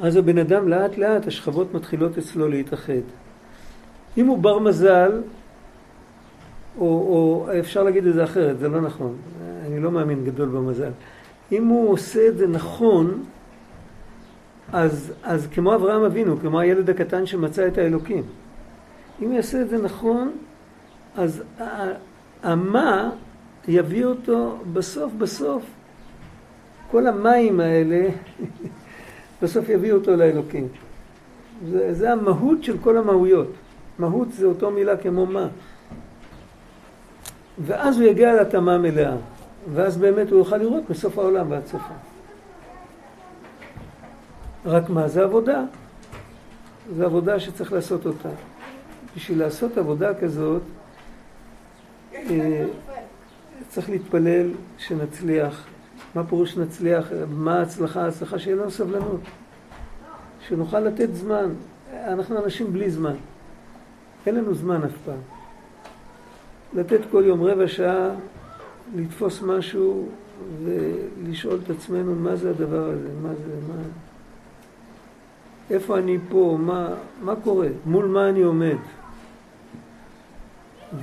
[0.00, 3.02] אז הבן אדם לאט לאט השכבות מתחילות אצלו להתאחד.
[4.16, 5.22] אם הוא בר מזל,
[6.78, 9.16] או, או אפשר להגיד את זה אחרת, זה לא נכון,
[9.66, 10.90] אני לא מאמין גדול במזל.
[11.52, 13.22] אם הוא עושה את זה נכון,
[14.72, 18.22] אז, אז כמו אברהם אבינו, כמו הילד הקטן שמצא את האלוקים.
[19.22, 20.32] אם יעשה את זה נכון,
[21.16, 21.42] אז
[22.42, 23.10] המה
[23.68, 25.62] יביא אותו בסוף בסוף.
[26.90, 28.08] כל המים האלה
[29.42, 30.68] בסוף יביאו אותו לאלוקים.
[31.68, 33.52] זה, זה המהות של כל המהויות.
[33.98, 35.48] מהות זה אותו מילה כמו מה.
[37.58, 39.16] ואז הוא יגיע להתאמה מלאה.
[39.74, 41.94] ואז באמת הוא יוכל לראות מסוף העולם ועד סופו.
[44.66, 45.64] רק מה, זה עבודה.
[46.96, 48.28] זה עבודה שצריך לעשות אותה.
[49.16, 50.62] בשביל לעשות עבודה כזאת,
[53.68, 55.66] צריך להתפלל שנצליח.
[56.14, 57.08] מה פירוש נצליח?
[57.30, 58.04] מה ההצלחה?
[58.04, 59.20] ההצלחה שיהיה לנו סבלנות.
[60.48, 61.52] שנוכל לתת זמן.
[61.92, 63.14] אנחנו אנשים בלי זמן.
[64.26, 65.20] אין לנו זמן אף פעם.
[66.74, 68.08] לתת כל יום רבע שעה,
[68.96, 70.08] לתפוס משהו
[70.64, 73.82] ולשאול את עצמנו מה זה הדבר הזה, מה זה, מה...
[75.70, 76.88] איפה אני פה, מה,
[77.22, 78.76] מה קורה, מול מה אני עומד.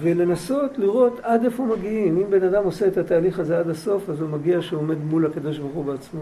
[0.01, 2.17] ולנסות לראות עד איפה מגיעים.
[2.17, 5.25] אם בן אדם עושה את התהליך הזה עד הסוף, אז הוא מגיע שהוא עומד מול
[5.25, 6.21] הקדוש ברוך הוא בעצמו.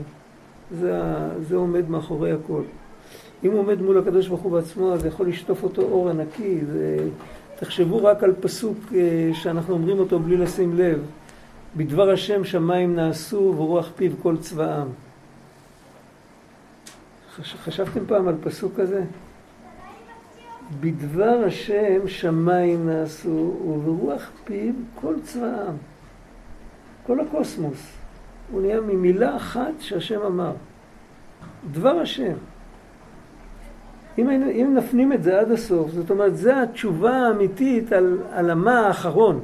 [0.79, 1.01] זה,
[1.47, 2.61] זה עומד מאחורי הכל.
[3.43, 6.59] אם הוא עומד מול הקדוש ברוך הוא בעצמו, אז יכול לשטוף אותו אור ענקי.
[6.73, 6.97] זה...
[7.59, 10.99] תחשבו רק על פסוק אה, שאנחנו אומרים אותו בלי לשים לב.
[11.77, 14.87] בדבר השם שמיים נעשו ורוח פיו כל צבאם.
[17.41, 19.03] חשבתם פעם על פסוק כזה?
[20.79, 25.75] בדבר השם שמיים נעשו וברוח פיו כל צבאם.
[27.07, 27.91] כל הקוסמוס.
[28.51, 30.51] הוא נהיה ממילה אחת שהשם אמר.
[31.71, 32.33] דבר השם.
[34.17, 38.79] אם, אם נפנים את זה עד הסוף, זאת אומרת, זו התשובה האמיתית על, על המה
[38.79, 39.39] האחרון,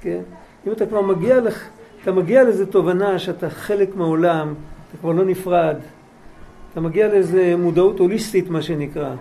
[0.00, 0.20] כן?
[0.66, 1.68] אם אתה כבר מגיע, לך,
[2.02, 4.54] אתה מגיע לאיזו תובנה שאתה חלק מהעולם,
[4.88, 5.76] אתה כבר לא נפרד,
[6.72, 9.14] אתה מגיע לאיזו מודעות הוליסטית, מה שנקרא,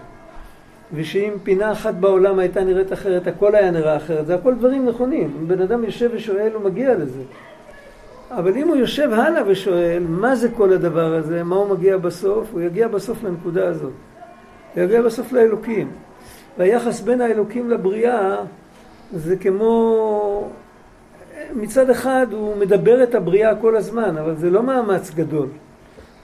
[0.94, 5.48] ושאם פינה אחת בעולם הייתה נראית אחרת, הכל היה נראה אחרת, זה הכל דברים נכונים.
[5.48, 7.22] בן אדם יושב ושואל, הוא מגיע לזה.
[8.32, 12.48] אבל אם הוא יושב הלאה ושואל, מה זה כל הדבר הזה, מה הוא מגיע בסוף,
[12.52, 13.92] הוא יגיע בסוף לנקודה הזאת.
[14.76, 15.92] הוא יגיע בסוף לאלוקים.
[16.58, 18.36] והיחס בין האלוקים לבריאה
[19.14, 20.50] זה כמו...
[21.56, 25.48] מצד אחד הוא מדבר את הבריאה כל הזמן, אבל זה לא מאמץ גדול.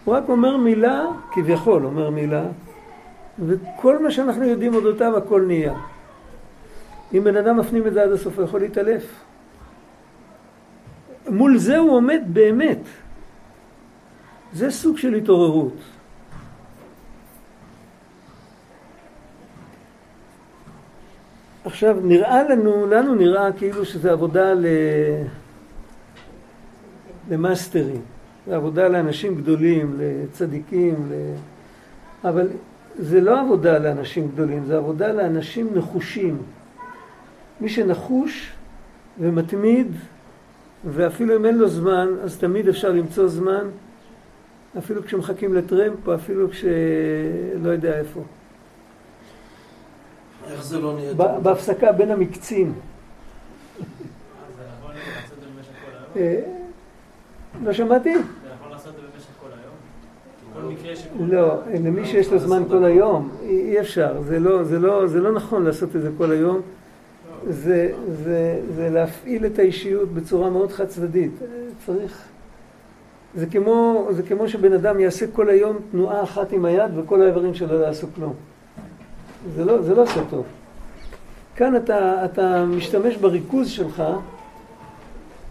[0.06, 2.43] הוא רק אומר מילה, כביכול אומר מילה,
[3.39, 5.74] וכל מה שאנחנו יודעים אודותיו הכל נהיה.
[7.13, 9.24] אם בן אדם מפנים את זה עד הסוף, הוא יכול להתעלף.
[11.30, 12.80] מול זה הוא עומד באמת.
[14.54, 15.74] זה סוג של התעוררות.
[21.65, 24.65] עכשיו, נראה לנו, לנו נראה כאילו שזה עבודה ל...
[27.30, 28.02] למאסטרים,
[28.48, 31.34] זה עבודה לאנשים גדולים, לצדיקים, ל...
[32.28, 32.48] אבל
[33.00, 36.38] זה לא עבודה לאנשים גדולים, זה עבודה לאנשים נחושים.
[37.62, 38.54] מי שנחוש
[39.20, 39.88] ומתמיד,
[40.86, 43.68] ואפילו אם אין לו זמן, אז תמיד אפשר למצוא זמן,
[44.78, 48.22] אפילו כשמחכים לטרמפ, או אפילו כשלא יודע איפה.
[50.52, 51.14] איך זה לא נהיה...
[51.14, 52.74] בהפסקה בין המקצים.
[56.16, 56.40] אה,
[57.64, 58.14] לא שמעתי?
[61.20, 65.63] לא, למי שיש לו זמן כל היום, אי אפשר, זה לא, לא, זה לא נכון
[65.63, 66.62] לעשות את זה כל היום.
[67.50, 67.92] זה,
[68.76, 71.32] זה להפעיל את האישיות בצורה מאוד חד צדדית.
[71.86, 72.22] צריך...
[73.36, 77.54] זה כמו, זה כמו שבן אדם יעשה כל היום תנועה אחת עם היד וכל האיברים
[77.54, 78.34] שלו לא יעשו כלום.
[79.56, 80.46] זה לא, זה לא עושה טוב.
[81.56, 84.04] כאן אתה, אתה משתמש בריכוז שלך,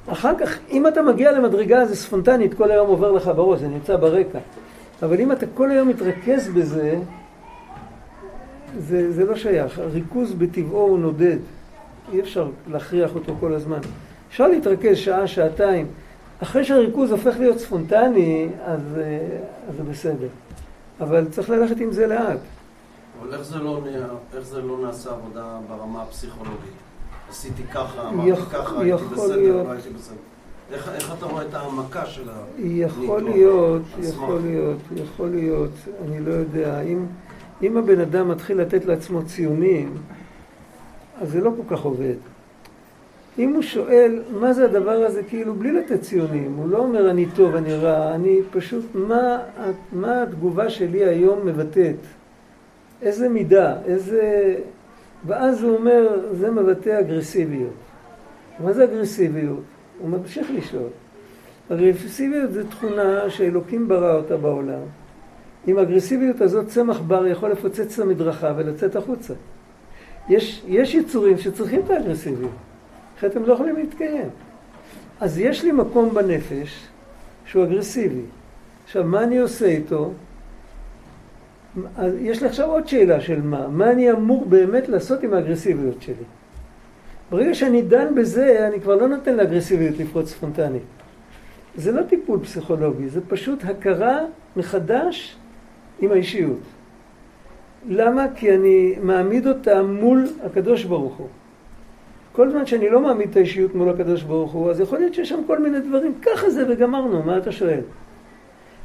[0.07, 3.97] אחר כך, אם אתה מגיע למדרגה זה ספונטנית, כל היום עובר לך בראש, זה נמצא
[3.97, 4.39] ברקע.
[5.03, 6.99] אבל אם אתה כל היום מתרכז בזה,
[8.79, 9.79] זה, זה לא שייך.
[9.79, 11.37] הריכוז בטבעו הוא נודד.
[12.13, 13.79] אי אפשר להכריח אותו כל הזמן.
[14.29, 15.87] אפשר להתרכז שעה, שעתיים.
[16.43, 19.39] אחרי שהריכוז הופך להיות ספונטני, אז, אה,
[19.69, 20.29] אז זה בסדר.
[21.01, 22.39] אבל צריך ללכת עם זה לאט.
[23.21, 23.81] אבל איך זה לא,
[24.37, 26.73] איך זה לא נעשה עבודה ברמה הפסיכולוגית?
[27.31, 29.63] עשיתי ככה, אמרתי ככה, הייתי בסדר.
[29.63, 30.32] לא הייתי בסדר.
[30.73, 32.33] איך, איך אתה רואה את העמקה של ה...
[32.59, 35.71] יכול להיות, יכול להיות, יכול להיות,
[36.07, 36.81] אני לא יודע.
[36.81, 37.07] אם,
[37.63, 39.95] אם הבן אדם מתחיל לתת לעצמו ציונים,
[41.21, 42.15] אז זה לא כל כך עובד.
[43.39, 47.27] אם הוא שואל מה זה הדבר הזה, כאילו בלי לתת ציונים, הוא לא אומר אני
[47.35, 49.39] טוב, אני רע, אני פשוט, מה,
[49.93, 51.97] מה התגובה שלי היום מבטאת?
[53.03, 54.55] איזה מידה, איזה...
[55.27, 57.73] ואז הוא אומר, זה מבטא אגרסיביות.
[58.61, 59.72] מה זה אגרסיביות?
[60.03, 60.89] הוא ממשיך לשאול.
[61.73, 64.83] אגרסיביות זה תכונה שאלוקים ברא אותה בעולם.
[65.67, 69.35] עם האגרסיביות הזאת צמח בר יכול לפוצץ את המדרכה ולצאת החוצה.
[70.29, 72.51] יש, יש יצורים שצריכים את האגרסיביות,
[73.19, 74.29] אחרת הם לא יכולים להתקיים.
[75.21, 76.87] אז יש לי מקום בנפש
[77.45, 78.23] שהוא אגרסיבי.
[78.85, 80.13] עכשיו, מה אני עושה איתו?
[82.21, 83.69] יש לי עכשיו עוד שאלה של מה.
[83.69, 86.25] מה אני אמור באמת לעשות עם האגרסיביות שלי?
[87.33, 90.83] ברגע שאני דן בזה, אני כבר לא נותן לאגרסיביות לפרוץ ספונטנית.
[91.75, 94.21] זה לא טיפול פסיכולוגי, זה פשוט הכרה
[94.57, 95.37] מחדש
[96.01, 96.59] עם האישיות.
[97.89, 98.27] למה?
[98.35, 101.27] כי אני מעמיד אותה מול הקדוש ברוך הוא.
[102.33, 105.29] כל זמן שאני לא מעמיד את האישיות מול הקדוש ברוך הוא, אז יכול להיות שיש
[105.29, 107.81] שם כל מיני דברים, ככה זה וגמרנו, מה אתה שואל?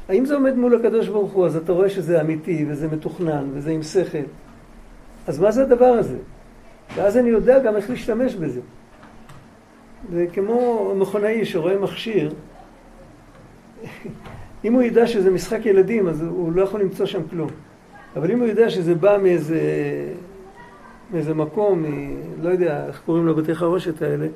[0.08, 3.70] האם זה עומד מול הקדוש ברוך הוא, אז אתה רואה שזה אמיתי וזה מתוכנן וזה
[3.70, 4.18] עם שכל.
[5.26, 6.16] אז מה זה הדבר הזה?
[6.94, 8.60] ואז אני יודע גם איך להשתמש בזה.
[10.12, 12.34] זה כמו מכונאי שרואה מכשיר,
[14.64, 17.48] אם הוא ידע שזה משחק ילדים, אז הוא לא יכול למצוא שם כלום.
[18.16, 19.60] אבל אם הוא יודע שזה בא מאיזה,
[21.12, 24.26] מאיזה מקום, מ, לא יודע איך קוראים לו בתי חרושת האלה,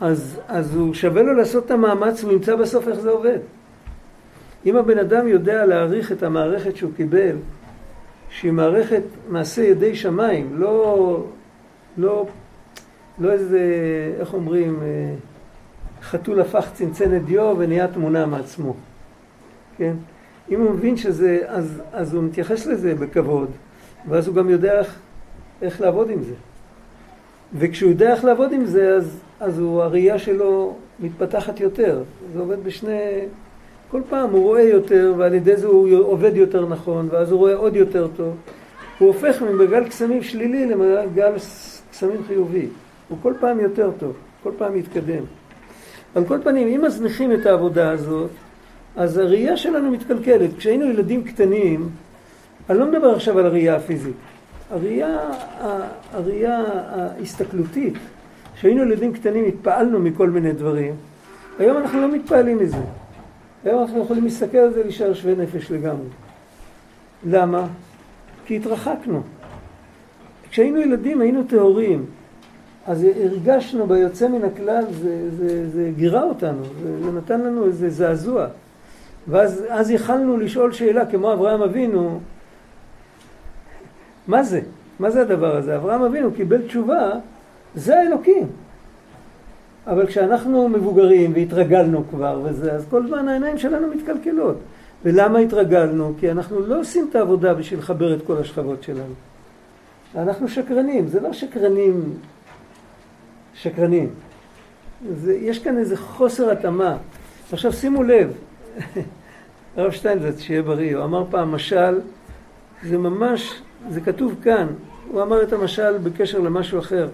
[0.00, 3.38] אז, אז הוא שווה לו לעשות את המאמץ והוא ימצא בסוף איך זה עובד.
[4.66, 7.36] אם הבן אדם יודע להעריך את המערכת שהוא קיבל,
[8.30, 11.24] שהיא מערכת מעשה ידי שמיים, לא,
[11.98, 12.26] לא,
[13.18, 13.60] לא איזה,
[14.20, 15.14] איך אומרים, אה,
[16.02, 18.74] חתול הפך צנצנת דיו ונהיה תמונה מעצמו,
[19.76, 19.94] כן?
[20.50, 23.50] אם הוא מבין שזה, אז, אז הוא מתייחס לזה בכבוד,
[24.08, 24.98] ואז הוא גם יודע איך,
[25.62, 26.34] איך לעבוד עם זה.
[27.58, 32.02] וכשהוא יודע איך לעבוד עם זה, אז, אז הוא, הראייה שלו מתפתחת יותר.
[32.32, 33.20] זה עובד בשני...
[33.90, 37.54] כל פעם הוא רואה יותר, ועל ידי זה הוא עובד יותר נכון, ואז הוא רואה
[37.54, 38.34] עוד יותר טוב.
[38.98, 41.38] הוא הופך ממגל קסמים שלילי למגל
[41.94, 42.66] קסמים חיובי.
[43.08, 45.24] הוא כל פעם יותר טוב, כל פעם מתקדם.
[46.14, 48.30] על כל פנים, אם מזניחים את העבודה הזאת,
[48.96, 50.50] אז הראייה שלנו מתקלקלת.
[50.58, 51.88] כשהיינו ילדים קטנים,
[52.70, 54.14] אני לא מדבר עכשיו על הראייה הפיזית,
[54.70, 55.18] הראייה,
[56.12, 57.94] הראייה ההסתכלותית,
[58.56, 60.94] כשהיינו ילדים קטנים התפעלנו מכל מיני דברים,
[61.58, 62.76] היום אנחנו לא מתפעלים מזה.
[63.64, 66.08] היום אנחנו יכולים להסתכל על זה ולהישאר שווה נפש לגמרי.
[67.26, 67.66] למה?
[68.46, 69.22] כי התרחקנו.
[70.54, 72.04] כשהיינו ילדים היינו טהורים,
[72.86, 77.90] אז הרגשנו ביוצא מן הכלל, זה, זה, זה גירה אותנו, זה, זה נתן לנו איזה
[77.90, 78.46] זעזוע.
[79.28, 82.20] ואז יכלנו לשאול שאלה כמו אברהם אבינו,
[84.26, 84.60] מה זה?
[84.98, 85.76] מה זה הדבר הזה?
[85.76, 87.10] אברהם אבינו קיבל תשובה,
[87.74, 88.46] זה האלוקים.
[89.86, 94.56] אבל כשאנחנו מבוגרים והתרגלנו כבר וזה, אז כל זמן העיניים שלנו מתקלקלות.
[95.04, 96.12] ולמה התרגלנו?
[96.20, 99.33] כי אנחנו לא עושים את העבודה בשביל לחבר את כל השכבות שלנו.
[100.16, 102.14] אנחנו שקרנים, זה לא שקרנים,
[103.54, 104.10] שקרנים.
[105.16, 106.96] זה, יש כאן איזה חוסר התאמה.
[107.52, 108.32] עכשיו שימו לב,
[109.76, 112.00] הרב שטיינזרץ, שיהיה בריא, הוא אמר פעם משל,
[112.82, 114.66] זה ממש, זה כתוב כאן,
[115.10, 117.08] הוא אמר את המשל בקשר למשהו אחר.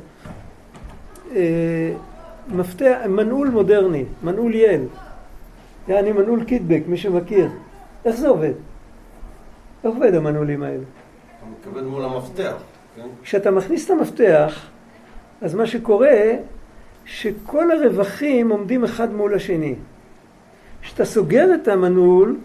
[1.36, 1.92] אה,
[2.48, 4.80] מפתח, מנעול מודרני, מנעול יל,
[5.88, 7.48] יעני מנעול קיטבק, מי שמכיר.
[8.04, 8.52] איך זה עובד?
[9.84, 10.82] איך עובד המנעולים האלה?
[10.82, 12.54] אתה מתכוון מול המפתח?
[13.22, 14.66] כשאתה מכניס את המפתח,
[15.40, 16.18] אז מה שקורה,
[17.04, 19.74] שכל הרווחים עומדים אחד מול השני.
[20.82, 22.36] כשאתה סוגר את המנעול,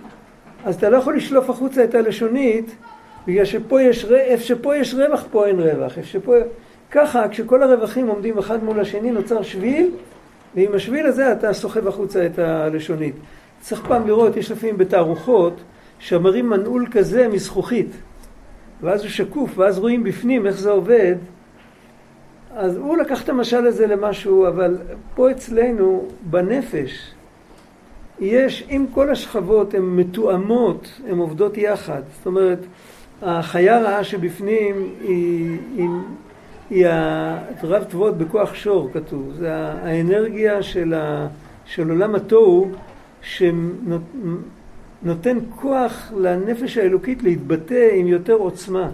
[0.66, 2.76] אז אתה לא יכול לשלוף החוצה את הלשונית,
[3.28, 5.98] בגלל שפה יש, איפה שפה יש רווח, פה אין רווח.
[5.98, 6.34] איפה שפה...
[6.92, 9.92] ככה, כשכל הרווחים עומדים אחד מול השני, נוצר שביל,
[10.56, 13.16] ועם השביל הזה אתה סוחב החוצה את הלשונית.
[13.60, 15.62] צריך פעם לראות, יש לפעמים בתערוכות,
[16.00, 17.90] שמרים מנעול כזה מזכוכית,
[18.82, 21.16] ואז הוא שקוף, ואז רואים בפנים איך זה עובד.
[22.56, 24.78] אז הוא לקח את המשל הזה למשהו, אבל
[25.16, 27.12] פה אצלנו, בנפש,
[28.20, 32.02] יש, אם כל השכבות הן מתואמות, הן עובדות יחד.
[32.18, 32.60] זאת אומרת,
[33.22, 35.90] החיה רעה שבפנים היא, היא,
[36.70, 36.88] היא
[37.64, 41.28] רב תבואות בכוח שור כתוב, זה האנרגיה של, ה,
[41.66, 42.72] של עולם התוהו
[45.06, 48.90] שנותן כוח לנפש האלוקית להתבטא עם יותר עוצמה.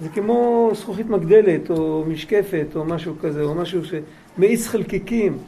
[0.00, 5.38] זה כמו זכוכית מגדלת או משקפת או משהו כזה, או משהו שמאיץ חלקיקים.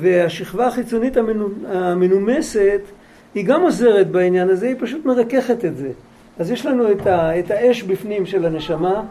[0.00, 1.16] והשכבה החיצונית
[1.68, 2.80] המנומסת
[3.34, 5.90] היא גם עוזרת בעניין הזה, היא פשוט מרככת את זה.
[6.38, 9.02] אז יש לנו את, ה, את האש בפנים של הנשמה,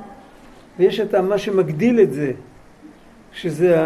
[0.80, 2.32] ויש את מה שמגדיל את זה,
[3.34, 3.78] שזה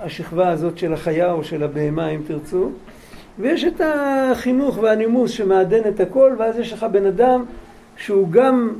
[0.00, 2.70] השכבה הזאת של החיה או של הבהמה אם תרצו,
[3.38, 7.44] ויש את החינוך והנימוס שמעדן את הכל, ואז יש לך בן אדם
[7.96, 8.72] שהוא גם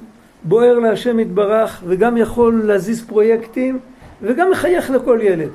[0.43, 3.79] בוער להשם יתברך, וגם יכול להזיז פרויקטים,
[4.23, 5.51] וגם מחייך לכל ילד.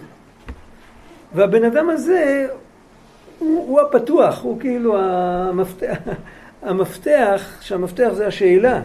[1.35, 2.47] והבן אדם הזה
[3.39, 5.97] הוא, הוא הפתוח, הוא כאילו המפתח,
[6.63, 8.81] המפתח, שהמפתח זה השאלה.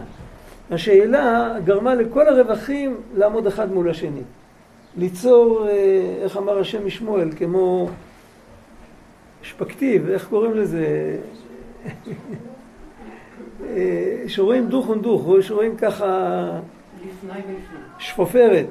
[0.71, 4.21] השאלה גרמה לכל הרווחים לעמוד אחד מול השני.
[4.97, 5.73] ליצור, אה,
[6.23, 7.89] איך אמר השם משמואל, כמו
[9.47, 11.17] שפקטיב, איך קוראים לזה?
[13.65, 16.49] אה, שרואים דוך ונדוך, שרואים ככה
[17.99, 18.67] שפופרת.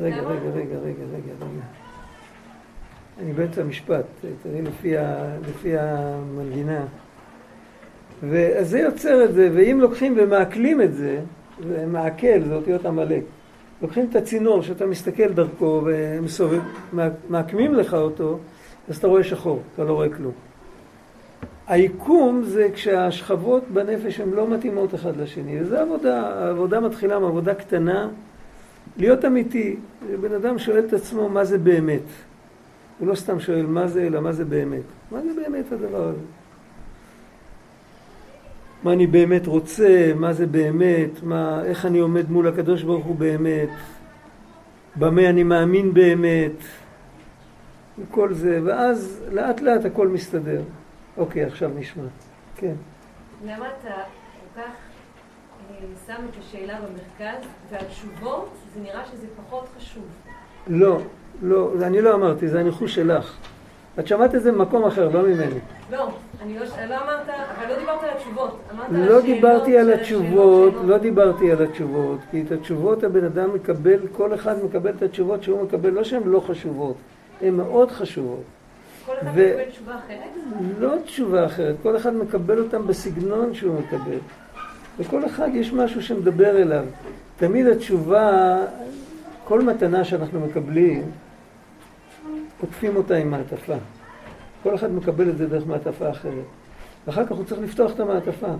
[0.00, 1.64] רגע, רגע, רגע, רגע, רגע, רגע.
[3.22, 4.04] אני באמצע המשפט,
[4.42, 4.94] תראי לפי,
[5.48, 6.84] לפי המנגינה.
[8.22, 11.20] ואז זה יוצר את זה, ואם לוקחים ומעכלים את זה,
[11.60, 13.22] ומעכל זה אותיות עמלק.
[13.82, 15.82] לוקחים את הצינור שאתה מסתכל דרכו
[16.92, 18.38] ומעקמים לך אותו,
[18.88, 20.32] אז אתה רואה שחור, אתה לא רואה כלום.
[21.66, 28.08] היקום זה כשהשכבות בנפש הן לא מתאימות אחד לשני, וזו עבודה, העבודה מתחילה מעבודה קטנה,
[28.96, 29.76] להיות אמיתי.
[30.20, 32.02] בן אדם שואל את עצמו מה זה באמת.
[32.98, 34.82] הוא לא סתם שואל מה זה, אלא מה זה באמת.
[35.10, 36.20] מה זה באמת הדבר הזה?
[38.82, 43.16] מה אני באמת רוצה, מה זה באמת, מה, איך אני עומד מול הקדוש ברוך הוא
[43.16, 43.68] באמת,
[44.96, 46.52] במה אני מאמין באמת,
[47.98, 50.62] וכל זה, ואז לאט לאט הכל מסתדר.
[51.16, 52.04] אוקיי, עכשיו נשמע.
[52.56, 52.74] כן.
[53.44, 53.94] למה אתה
[54.54, 54.70] כל כך
[55.70, 55.76] אה,
[56.06, 60.04] שם את השאלה במרכז, והתשובות, זה נראה שזה פחות חשוב.
[60.66, 61.00] לא,
[61.42, 63.36] לא, אני לא אמרתי, זה הניחוש שלך.
[63.98, 65.60] את שמעת את זה במקום אחר, לא ממני.
[65.90, 66.08] לא,
[66.42, 68.58] אני לא, לא אמרת, אבל לא דיברת על התשובות.
[68.90, 74.34] לא דיברתי על התשובות, לא דיברתי על התשובות, כי את התשובות הבן אדם מקבל, כל
[74.34, 76.96] אחד מקבל את התשובות שהוא מקבל, לא שהן לא חשובות,
[77.42, 78.42] הן מאוד חשובות.
[79.06, 79.50] כל אחד ו...
[79.50, 80.30] מקבל תשובה אחרת?
[80.78, 84.18] לא תשובה אחרת, כל אחד מקבל אותם בסגנון שהוא מקבל.
[84.98, 86.84] לכל אחד יש משהו שמדבר אליו.
[87.36, 88.56] תמיד התשובה,
[89.44, 91.10] כל מתנה שאנחנו מקבלים,
[92.60, 93.74] עוטפים אותה עם מעטפה.
[94.62, 96.44] כל אחד מקבל את זה דרך מעטפה אחרת.
[97.06, 98.52] ואחר כך הוא צריך לפתוח את המעטפה.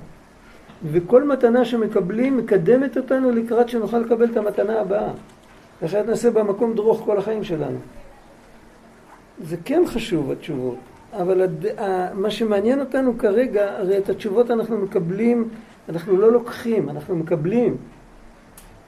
[0.84, 5.10] וכל מתנה שמקבלים מקדמת אותנו לקראת שנוכל לקבל את המתנה הבאה.
[5.84, 7.78] אחרת נעשה במקום דרוך כל החיים שלנו.
[9.40, 10.76] זה כן חשוב, התשובות.
[11.12, 11.66] אבל הד...
[12.14, 15.48] מה שמעניין אותנו כרגע, הרי את התשובות אנחנו מקבלים,
[15.88, 17.76] אנחנו לא לוקחים, אנחנו מקבלים.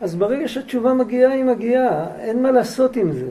[0.01, 3.29] אז ברגע שהתשובה מגיעה, היא מגיעה, אין מה לעשות עם זה.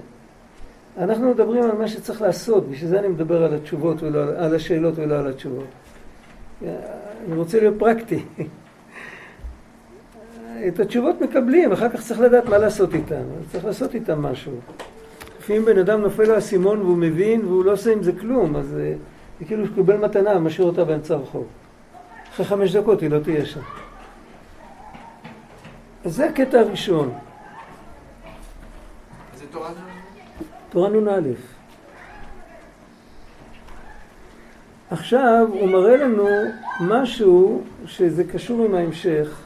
[0.97, 4.93] אנחנו מדברים על מה שצריך לעשות, בשביל זה אני מדבר על התשובות ולא על השאלות
[4.97, 5.67] ולא על התשובות.
[6.61, 8.23] אני רוצה להיות פרקטי.
[10.67, 14.53] את התשובות מקבלים, אחר כך צריך לדעת מה לעשות איתן, צריך לעשות איתן משהו.
[15.47, 18.67] לפעמים בן אדם נופל לו האסימון והוא מבין והוא לא עושה עם זה כלום, אז
[18.67, 18.95] זה
[19.45, 21.45] כאילו שהוא קיבל מתנה, משאיר אותה באמצע הרחוב.
[22.29, 23.59] אחרי חמש דקות היא לא תהיה שם.
[26.05, 27.13] אז זה הקטע הראשון.
[29.33, 29.79] איזה תורה זה?
[30.69, 31.29] תורה נ"א.
[34.89, 36.27] עכשיו הוא מראה לנו
[36.81, 39.41] משהו שזה קשור עם ההמשך.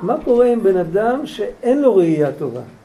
[0.00, 2.77] מה קורה עם בן אדם שאין לו ראייה טובה?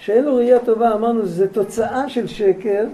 [0.00, 2.86] שאין לו ראייה טובה, אמרנו, זה תוצאה של שקר.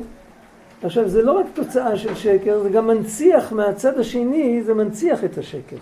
[0.83, 5.39] עכשיו, זה לא רק תוצאה של שקר, זה גם מנציח מהצד השני, זה מנציח את
[5.39, 5.77] השקר.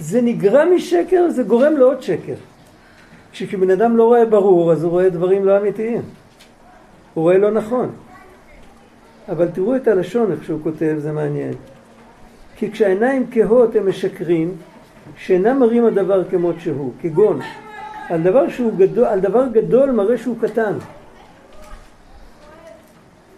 [0.00, 2.34] זה נגרע משקר, זה גורם לעוד שקר.
[3.32, 6.02] כשבן אדם לא רואה ברור, אז הוא רואה דברים לא אמיתיים.
[7.14, 7.90] הוא רואה לא נכון.
[9.28, 11.54] אבל תראו את הלשון, איך שהוא כותב, זה מעניין.
[12.56, 14.54] כי כשהעיניים כהות הם משקרים,
[15.16, 17.40] שאינם מראים הדבר כמות שהוא, כגון,
[18.08, 20.72] על דבר, שהוא גדול, על דבר גדול מראה שהוא קטן.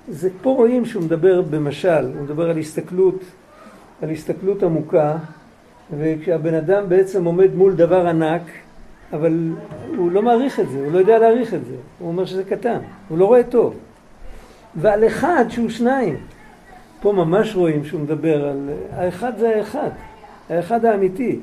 [0.09, 3.21] זה פה רואים שהוא מדבר במשל, הוא מדבר על הסתכלות,
[4.03, 5.17] על הסתכלות עמוקה,
[5.99, 8.43] וכשהבן אדם בעצם עומד מול דבר ענק,
[9.13, 9.51] אבל
[9.97, 12.79] הוא לא מעריך את זה, הוא לא יודע להעריך את זה, הוא אומר שזה קטן,
[13.09, 13.77] הוא לא רואה טוב.
[14.77, 16.17] ועל אחד שהוא שניים,
[17.01, 18.71] פה ממש רואים שהוא מדבר על...
[18.93, 19.91] האחד זה האחד,
[20.51, 21.41] האחד האמיתי.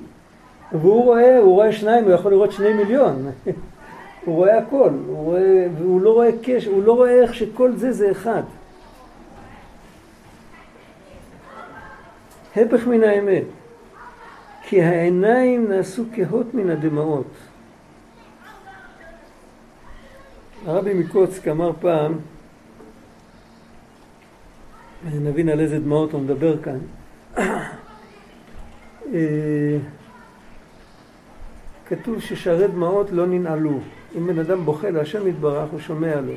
[0.72, 3.32] והוא רואה, הוא רואה שניים, הוא יכול לראות שני מיליון.
[4.26, 7.92] הוא רואה הכל, הוא רואה, והוא לא רואה קשר, הוא לא רואה איך שכל זה
[7.92, 8.44] זה אחד.
[12.56, 13.44] הפך מן האמת.
[14.68, 17.28] כי העיניים נעשו כהות מן הדמעות.
[20.66, 22.18] הרבי מקוצק אמר פעם,
[25.14, 26.78] נבין על איזה דמעות הוא מדבר כאן,
[29.14, 29.78] אה,
[31.88, 33.80] כתוב ששערי דמעות לא ננעלו.
[34.18, 36.34] אם בן אדם בוכה להשם יתברך, הוא שומע לו.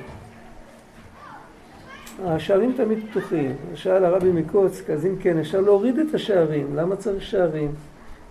[2.24, 3.54] השערים תמיד פתוחים.
[3.74, 6.76] שאל הרבי מקוצק, אז אם כן, אפשר להוריד את השערים.
[6.76, 7.70] למה צריך שערים?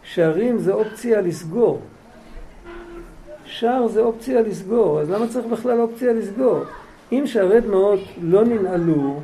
[0.03, 1.82] שערים זה אופציה לסגור.
[3.45, 6.63] שער זה אופציה לסגור, אז למה צריך בכלל אופציה לסגור?
[7.11, 9.20] אם שערי דמעות לא ננעלו,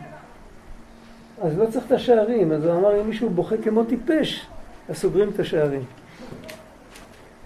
[1.41, 2.52] אז לא צריך את השערים.
[2.52, 4.48] אז הוא אמר, אם מישהו בוכה כמו טיפש,
[4.89, 5.82] אז סוגרים את השערים.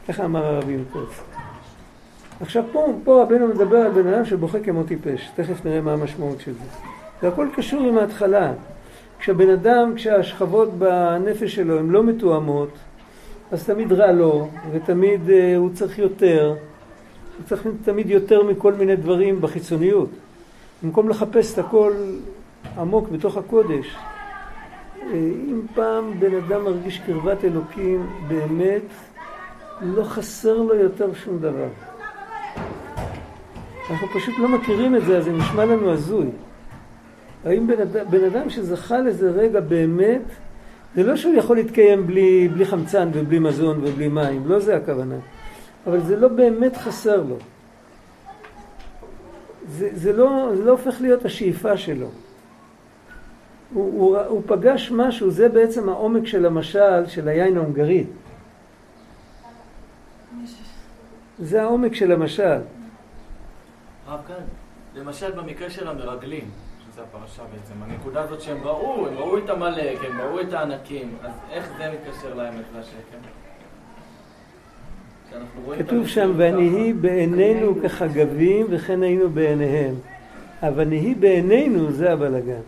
[0.07, 1.23] ככה אמר הרבי מקוצק.
[2.41, 6.39] עכשיו פה, פה רבינו מדבר על בן אדם שבוכה כמו טיפש, תכף נראה מה המשמעות
[6.39, 6.59] של זה.
[7.21, 8.53] זה הכל קשור עם ההתחלה.
[9.19, 12.69] כשבן אדם, כשהשכבות בנפש שלו הן לא מתואמות,
[13.51, 16.55] אז תמיד רע לו, ותמיד uh, הוא צריך יותר,
[17.37, 20.09] הוא צריך תמיד יותר מכל מיני דברים בחיצוניות.
[20.83, 21.93] במקום לחפש את הכל
[22.77, 23.95] עמוק בתוך הקודש.
[25.01, 28.81] אה, אם פעם בן אדם מרגיש קרבת אלוקים, באמת
[29.81, 31.67] לא חסר לו יותר שום דבר.
[33.89, 36.27] אנחנו פשוט לא מכירים את זה, אז זה נשמע לנו הזוי.
[37.45, 40.21] האם בן אדם, בן אדם שזכה לזה רגע באמת,
[40.95, 45.15] זה לא שהוא יכול להתקיים בלי, בלי חמצן ובלי מזון ובלי מים, לא זה הכוונה.
[45.87, 47.35] אבל זה לא באמת חסר לו.
[49.67, 52.07] זה, זה, לא, זה לא הופך להיות השאיפה שלו.
[53.73, 58.03] הוא, הוא, הוא פגש משהו, זה בעצם העומק של המשל של היין ההונגרי.
[61.39, 62.59] זה העומק של המשל.
[64.07, 64.35] הרב כאן,
[64.95, 66.49] למשל במקרה של המרגלים,
[66.91, 71.17] שזה הפרשה בעצם, הנקודה הזאת שהם ראו, הם ראו את עמלק, הם ראו את הענקים,
[71.23, 73.17] אז איך זה מתקשר לאמת והשקר?
[75.79, 79.95] כתוב שם, ונהי בעינינו כחגבים וכן היינו בעיניהם.
[80.63, 82.61] אבל נהי בעינינו זה הבלגן.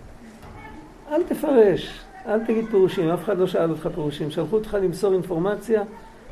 [1.11, 4.31] אל תפרש, אל תגיד פירושים, אף אחד לא שאל אותך פירושים.
[4.31, 5.83] שלחו אותך למסור אינפורמציה,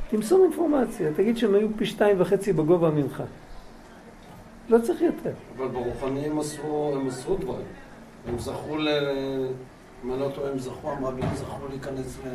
[0.10, 1.10] תמסור אינפורמציה.
[1.16, 3.24] תגיד שהם היו פי שתיים וחצי בגובה ממך.
[4.70, 5.32] לא צריך יותר.
[5.58, 7.66] אבל ברוחני הם מסרו, הם מסרו דברים.
[8.28, 8.88] הם זכו ל...
[10.06, 12.30] אם אני לא טועה, הם זכו, המרגלים זכו להיכנס ל...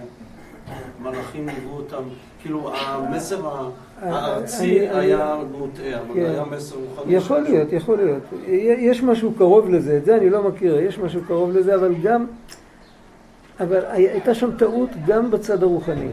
[1.03, 2.03] מלאכים ליוו אותם,
[2.43, 3.71] כאילו המסר
[4.01, 6.21] הארצי היה מוטעה, אבל כן.
[6.21, 7.15] היה מסר רוחני.
[7.15, 8.23] יכול להיות, יכול להיות.
[8.79, 12.27] יש משהו קרוב לזה, את זה אני לא מכיר, יש משהו קרוב לזה, אבל גם,
[13.61, 16.11] אבל הייתה שם טעות גם בצד הרוחני.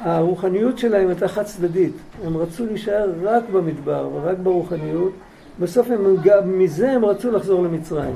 [0.00, 1.92] הרוחניות שלהם הייתה חד צדדית,
[2.24, 5.12] הם רצו להישאר רק במדבר ורק ברוחניות,
[5.60, 6.16] בסוף הם,
[6.58, 8.14] מזה הם רצו לחזור למצרים.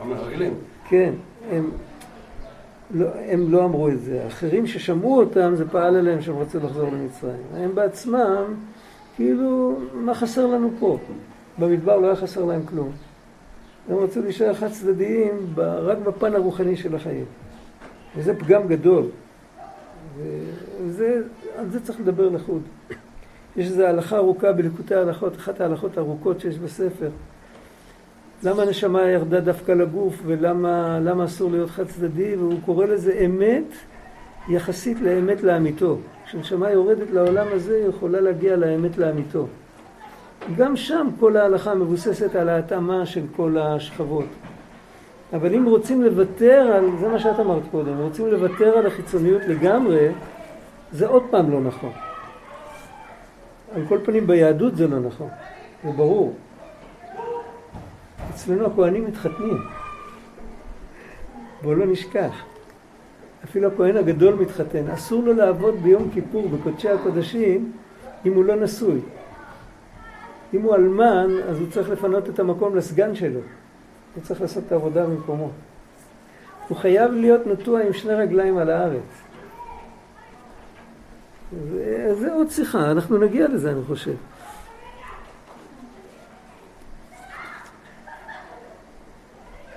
[0.00, 0.54] המרגלים.
[0.88, 1.12] כן,
[1.50, 1.70] הם...
[2.90, 4.26] לא, הם לא אמרו את זה.
[4.26, 7.42] אחרים ששמעו אותם, זה פעל עליהם שהם רצו לחזור למצרים.
[7.54, 8.44] הם בעצמם,
[9.16, 10.98] כאילו, מה חסר לנו פה?
[11.58, 12.90] במדבר לא היה חסר להם כלום.
[13.88, 17.24] הם רצו להישאר חד צדדיים רק בפן הרוחני של החיים.
[18.16, 19.04] וזה פגם גדול.
[20.86, 21.22] וזה,
[21.56, 22.62] על זה צריך לדבר לחוד.
[23.56, 27.10] יש איזו הלכה ארוכה בליקוטי ההלכות, אחת ההלכות הארוכות שיש בספר.
[28.42, 33.72] למה הנשמה ירדה דווקא לגוף ולמה אסור להיות חד צדדי והוא קורא לזה אמת
[34.48, 35.98] יחסית לאמת לאמיתו.
[36.26, 39.46] כשנשמה יורדת לעולם הזה היא יכולה להגיע לאמת לאמיתו.
[40.56, 44.24] גם שם כל ההלכה מבוססת על ההתאמה של כל השכבות.
[45.32, 50.08] אבל אם רוצים לוותר על, זה מה שאת אמרת קודם, רוצים לוותר על החיצוניות לגמרי,
[50.92, 51.92] זה עוד פעם לא נכון.
[53.74, 55.28] על כל פנים ביהדות זה לא נכון,
[55.84, 56.34] זה ברור.
[58.30, 59.58] אצלנו הכהנים מתחתנים.
[61.62, 62.44] בואו לא נשכח.
[63.44, 64.90] אפילו הכהן הגדול מתחתן.
[64.90, 67.72] אסור לו לעבוד ביום כיפור, בקודשי הקודשים,
[68.26, 69.00] אם הוא לא נשוי.
[70.54, 73.40] אם הוא אלמן, אז הוא צריך לפנות את המקום לסגן שלו.
[74.14, 75.50] הוא צריך לעשות את העבודה במקומו.
[76.68, 79.24] הוא חייב להיות נטוע עם שני רגליים על הארץ.
[82.12, 84.14] זה, עוד שיחה, אנחנו נגיע לזה אני חושב.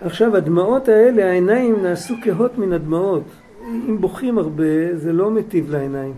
[0.01, 3.23] עכשיו הדמעות האלה, העיניים נעשו כהות מן הדמעות.
[3.61, 6.13] אם בוכים הרבה, זה לא מטיב לעיניים.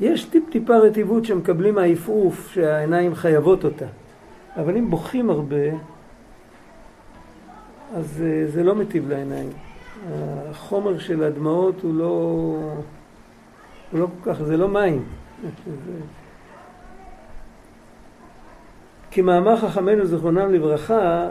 [0.00, 3.86] יש טיפ-טיפה רטיבות שמקבלים העפעוף שהעיניים חייבות אותה.
[4.56, 5.56] אבל אם בוכים הרבה,
[7.94, 9.50] אז אה, זה לא מטיב לעיניים.
[10.50, 12.06] החומר של הדמעות הוא לא,
[13.92, 15.04] הוא לא כל כך, זה לא מים.
[19.10, 21.30] כמאמר חכמינו זכרונם לברכה,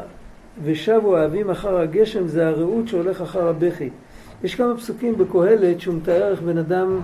[0.63, 3.89] ושבו האבים אחר הגשם זה הרעות שהולך אחר הבכי.
[4.43, 6.99] יש כמה פסוקים בקהלת שהוא מתאר איך בן אדם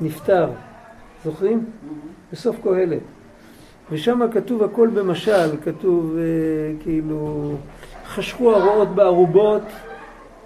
[0.00, 0.50] נפטר,
[1.24, 1.58] זוכרים?
[1.58, 2.32] Mm-hmm.
[2.32, 3.02] בסוף קהלת.
[3.90, 6.22] ושם כתוב הכל במשל, כתוב אה,
[6.82, 7.52] כאילו
[8.10, 9.62] חשכו הרועות בארובות,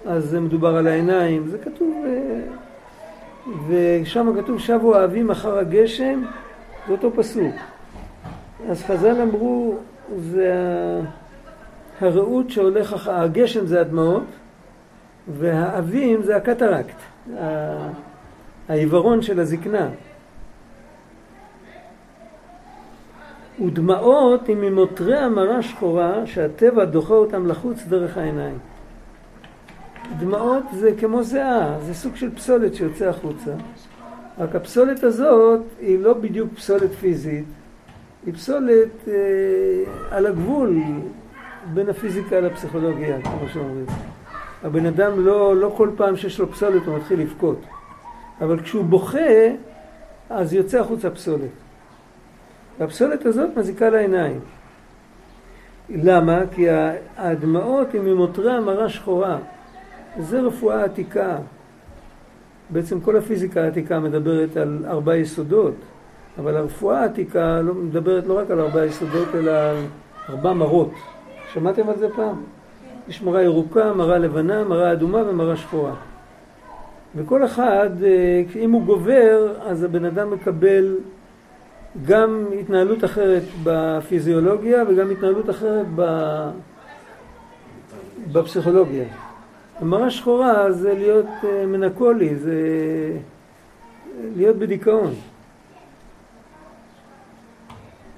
[0.05, 2.41] אז זה מדובר על העיניים, זה כתוב, אה,
[3.67, 6.23] ושם כתוב שבו האבים אחר הגשם,
[6.87, 7.55] זה אותו פסוק.
[8.69, 9.75] אז חז"ל אמרו,
[10.17, 10.51] זה
[12.01, 14.23] הרעות שהולך הגשם זה הדמעות,
[15.27, 16.97] והאבים זה הקטרקט,
[18.69, 19.87] העיוורון של הזקנה.
[23.59, 28.57] ודמעות היא ממותרי המרה שחורה שהטבע דוחה אותם לחוץ דרך העיניים.
[30.19, 33.51] דמעות זה כמו זיעה, זה סוג של פסולת שיוצא החוצה.
[34.39, 37.45] רק הפסולת הזאת היא לא בדיוק פסולת פיזית,
[38.25, 39.13] היא פסולת אה,
[40.11, 40.81] על הגבול
[41.73, 43.85] בין הפיזיקה לפסיכולוגיה, כמו שאומרים.
[44.63, 47.61] הבן אדם לא, לא כל פעם שיש לו פסולת הוא מתחיל לבכות.
[48.41, 49.19] אבל כשהוא בוכה,
[50.29, 51.64] אז יוצא החוצה פסולת.
[52.79, 54.39] והפסולת הזאת מזיקה לעיניים.
[55.89, 56.39] למה?
[56.51, 56.65] כי
[57.17, 59.37] הדמעות הן ממותרי המרה שחורה.
[60.19, 61.37] זה רפואה עתיקה.
[62.69, 65.73] בעצם כל הפיזיקה העתיקה מדברת על ארבע יסודות,
[66.39, 69.75] אבל הרפואה העתיקה לא, מדברת לא רק על ארבע יסודות, אלא על
[70.29, 70.91] ארבע מרות.
[71.53, 72.35] שמעתם על זה פעם?
[73.07, 75.93] יש מרה ירוקה, מרה לבנה, מרה אדומה ומרה שחורה.
[77.15, 80.95] וכל אחד, אה, אם הוא גובר, אז הבן אדם מקבל
[82.03, 85.85] גם התנהלות אחרת בפיזיולוגיה וגם התנהלות אחרת
[88.31, 89.05] בפסיכולוגיה.
[89.79, 92.61] המרה שחורה זה להיות אה, מנקולי, זה
[94.35, 95.13] להיות בדיכאון.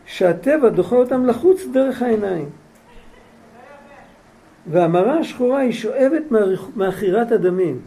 [0.05, 2.49] שהטבע דוחה אותם לחוץ דרך העיניים.
[4.67, 6.23] והמרה השחורה היא שואבת
[6.75, 7.79] מעכירת הדמים.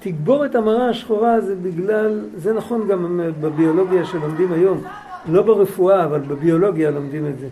[0.00, 4.82] תגבור המראה השחורה זה בגלל, זה נכון גם בביולוגיה שלומדים היום,
[5.28, 7.48] לא ברפואה, אבל בביולוגיה לומדים את זה.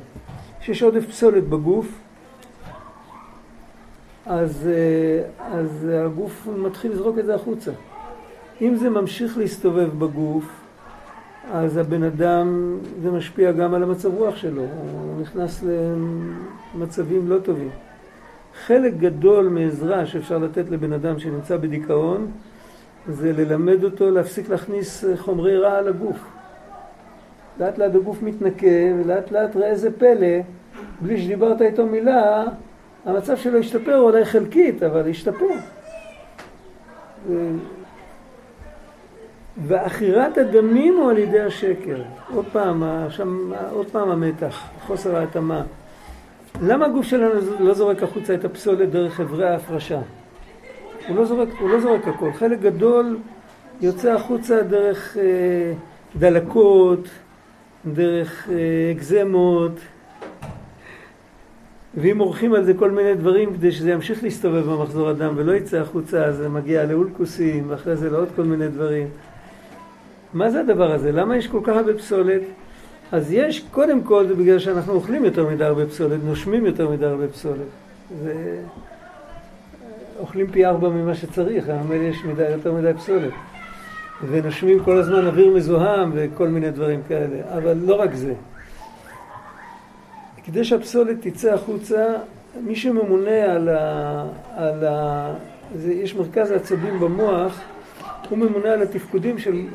[0.60, 1.86] שיש עודף פסולת בגוף,
[4.26, 7.70] אז, אה, אז הגוף מתחיל לזרוק את זה החוצה.
[8.60, 10.44] אם זה ממשיך להסתובב בגוף,
[11.52, 15.64] אז הבן אדם, זה משפיע גם על המצב רוח שלו, הוא נכנס
[16.74, 17.70] למצבים לא טובים.
[18.66, 22.30] חלק גדול מעזרה שאפשר לתת לבן אדם שנמצא בדיכאון,
[23.08, 26.16] זה ללמד אותו להפסיק להכניס חומרי רע לגוף.
[27.60, 28.66] לאט לאט הגוף מתנקה,
[29.00, 30.36] ולאט לאט ראה איזה פלא,
[31.00, 32.44] בלי שדיברת איתו מילה,
[33.06, 35.46] המצב שלו השתפר אולי חלקית, אבל השתפר.
[39.66, 42.02] ועכירת הדמים הוא על ידי השקר.
[42.34, 45.62] עוד פעם, שם, עוד פעם המתח, חוסר ההתאמה.
[46.62, 50.00] למה הגוף שלנו לא זורק החוצה את הפסולת דרך אברי ההפרשה?
[51.08, 52.32] הוא לא זורק, הוא לא זורק הכל.
[52.32, 53.18] חלק גדול
[53.80, 55.72] יוצא החוצה דרך אה,
[56.16, 57.08] דלקות,
[57.86, 59.72] דרך אה, אקזמות,
[61.94, 65.76] ואם עורכים על זה כל מיני דברים כדי שזה ימשיך להסתובב במחזור הדם ולא יצא
[65.76, 69.08] החוצה, אז זה מגיע לאולקוסים, ואחרי זה לעוד כל מיני דברים.
[70.34, 71.12] מה זה הדבר הזה?
[71.12, 72.42] למה יש כל כך הרבה פסולת?
[73.12, 77.06] אז יש, קודם כל זה בגלל שאנחנו אוכלים יותר מדי הרבה פסולת, נושמים יותר מדי
[77.06, 77.66] הרבה פסולת.
[78.22, 78.60] זה...
[80.18, 83.32] אוכלים פי ארבע ממה שצריך, אבל יש מדי, יותר מדי פסולת.
[84.30, 87.36] ונושמים כל הזמן אוויר מזוהם וכל מיני דברים כאלה.
[87.56, 88.34] אבל לא רק זה.
[90.44, 92.06] כדי שהפסולת תצא החוצה,
[92.60, 94.24] מי שממונה על ה...
[94.56, 95.34] על ה...
[95.76, 97.60] זה, יש מרכז העצבים במוח,
[98.28, 99.66] הוא ממונה על התפקודים של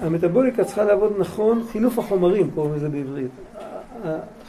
[0.00, 0.64] המטבוליקה.
[0.64, 3.30] צריכה לעבוד נכון, חילוף החומרים קוראים לזה בעברית.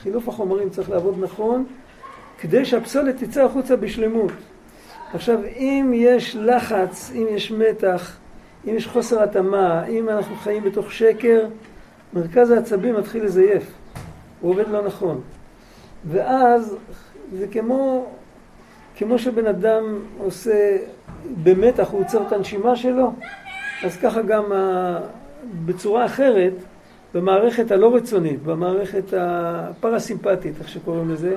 [0.01, 1.65] חילוף החומרים צריך לעבוד נכון
[2.39, 4.31] כדי שהפסולת תצא החוצה בשלמות.
[5.13, 8.17] עכשיו, אם יש לחץ, אם יש מתח,
[8.67, 11.47] אם יש חוסר התאמה, אם אנחנו חיים בתוך שקר,
[12.13, 13.71] מרכז העצבים מתחיל לזייף.
[14.41, 15.21] הוא עובד לא נכון.
[16.05, 16.75] ואז
[17.33, 18.05] זה כמו,
[18.95, 20.77] כמו שבן אדם עושה
[21.43, 23.13] במתח, הוא עוצר את הנשימה שלו,
[23.83, 24.43] אז ככה גם.
[25.65, 26.53] בצורה אחרת,
[27.13, 31.35] במערכת הלא רצונית, במערכת הפרסימפטית, איך שקוראים לזה,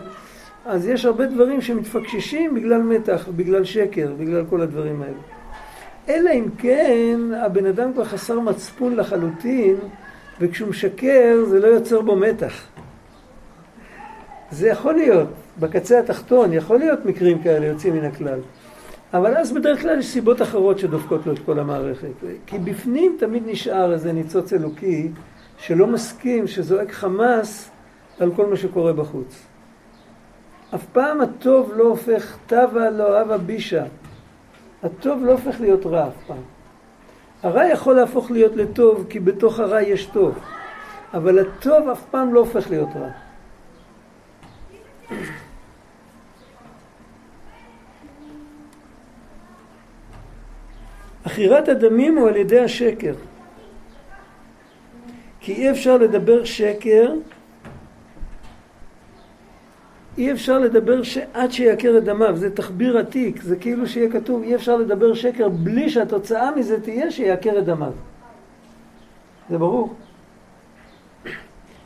[0.67, 5.19] אז יש הרבה דברים שמתפקששים בגלל מתח, בגלל שקר, בגלל כל הדברים האלה.
[6.09, 9.77] אלא אם כן הבן אדם כבר חסר מצפון לחלוטין,
[10.41, 12.67] וכשהוא משקר זה לא יוצר בו מתח.
[14.51, 15.29] זה יכול להיות,
[15.61, 18.39] בקצה התחתון, יכול להיות מקרים כאלה יוצאים מן הכלל.
[19.15, 22.09] אבל אז בדרך כלל יש סיבות אחרות שדופקות לו את כל המערכת.
[22.47, 25.11] כי בפנים תמיד נשאר איזה ניצוץ אלוקי
[25.59, 27.71] שלא מסכים, שזועק חמאס
[28.21, 29.47] על כל מה שקורה בחוץ.
[30.75, 33.85] אף פעם הטוב לא הופך טבה לא אהבה בישה.
[34.83, 36.43] הטוב לא הופך להיות רע אף פעם.
[37.43, 40.39] הרע יכול להפוך להיות לטוב כי בתוך הרע יש טוב,
[41.15, 43.09] אבל הטוב אף פעם לא הופך להיות רע.
[51.33, 53.15] עכירת הדמים הוא על ידי השקר.
[55.41, 57.13] כי אי אפשר לדבר שקר
[60.19, 61.19] אי אפשר לדבר ש...
[61.35, 65.49] עד שיכר את דמיו, זה תחביר עתיק, זה כאילו שיהיה כתוב אי אפשר לדבר שקר
[65.49, 67.93] בלי שהתוצאה מזה תהיה שיכר את דמיו.
[69.51, 69.95] זה ברור.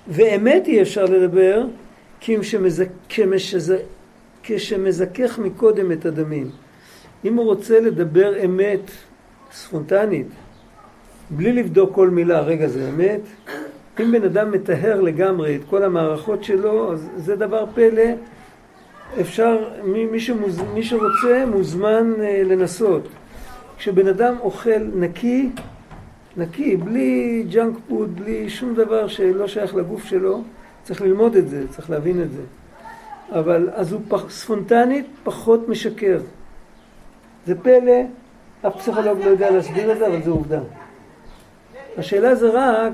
[0.09, 1.67] ואמת אי אפשר לדבר.
[4.43, 6.51] כשמזכך מקודם את הדמים.
[7.25, 8.91] אם הוא רוצה לדבר אמת
[9.57, 10.27] ספונטנית,
[11.31, 13.21] בלי לבדוק כל מילה, רגע זה אמת,
[14.01, 18.03] אם בן אדם מטהר לגמרי את כל המערכות שלו, אז זה דבר פלא.
[19.21, 23.09] אפשר, מי, מי, שמוז, מי שרוצה מוזמן אה, לנסות.
[23.79, 25.51] כשבן אדם אוכל נקי,
[26.37, 30.43] נקי, בלי junk food, בלי שום דבר שלא שייך לגוף שלו,
[30.83, 32.43] צריך ללמוד את זה, צריך להבין את זה.
[33.31, 36.19] אבל אז הוא פחות, ספונטנית פחות משקר.
[37.47, 38.03] זה פלא,
[38.67, 40.61] אף פסיכולוג לא יודע להסביר את זה, אבל זו עובדה.
[41.99, 42.93] השאלה זה רק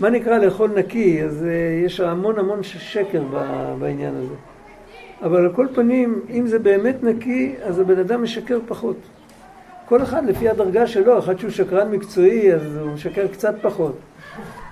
[0.00, 1.22] מה נקרא לאכול נקי?
[1.22, 3.22] אז אה, יש המון המון שקר
[3.78, 4.34] בעניין הזה.
[5.22, 8.96] אבל על כל פנים, אם זה באמת נקי, אז הבן אדם משקר פחות.
[9.88, 13.96] כל אחד לפי הדרגה שלו, אחד שהוא שקרן מקצועי, אז הוא משקר קצת פחות.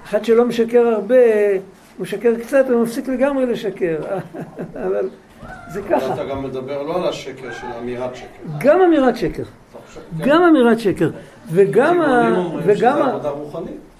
[0.05, 1.17] אחד שלא משקר הרבה,
[1.53, 3.99] הוא משקר קצת ומפסיק לגמרי לשקר.
[4.87, 5.09] אבל
[5.69, 6.15] זה ככה.
[6.15, 8.27] אתה גם מדבר לא על השקר של אמירת שקר.
[8.59, 9.43] גם אמירת שקר.
[10.19, 11.11] גם אמירת שקר.
[11.53, 12.45] וגם ה...
[12.65, 13.19] וגם ה...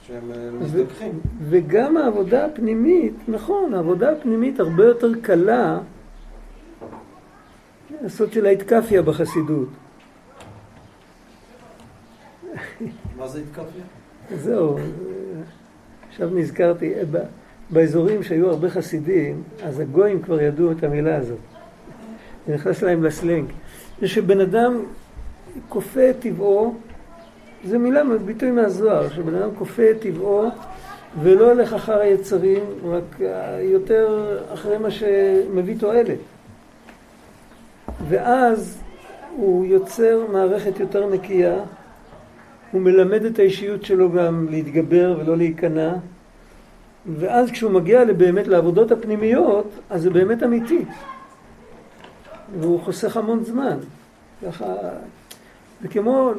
[0.09, 1.21] שהם אה, מזדככים.
[1.49, 5.79] וגם העבודה הפנימית, נכון, העבודה הפנימית הרבה יותר קלה.
[8.05, 9.69] הסוד של ההתקפיה בחסידות.
[13.19, 13.85] מה זה התקפיה?
[14.45, 14.79] זהו,
[16.09, 16.93] עכשיו נזכרתי,
[17.71, 21.39] באזורים שהיו הרבה חסידים, אז הגויים כבר ידעו את המילה הזאת.
[22.47, 23.45] זה נכנס להם לסלנג.
[24.01, 24.83] זה שבן אדם
[25.69, 26.75] כופה את טבעו,
[27.65, 30.49] זה מילה, ביטוי מהזוהר, שבן אדם כופה את טבעו
[31.23, 33.21] ולא הולך אחר היצרים, רק
[33.61, 36.19] יותר אחרי מה שמביא תועלת.
[38.09, 38.83] ואז
[39.37, 41.57] הוא יוצר מערכת יותר נקייה,
[42.73, 45.95] הוא מלמד את האישיות שלו גם להתגבר ולא להיכנע,
[47.07, 50.85] ואז כשהוא מגיע באמת לעבודות הפנימיות, אז זה באמת אמיתי.
[52.61, 53.79] והוא חוסך המון זמן.
[54.47, 54.75] ככה,
[55.83, 56.33] זה כמו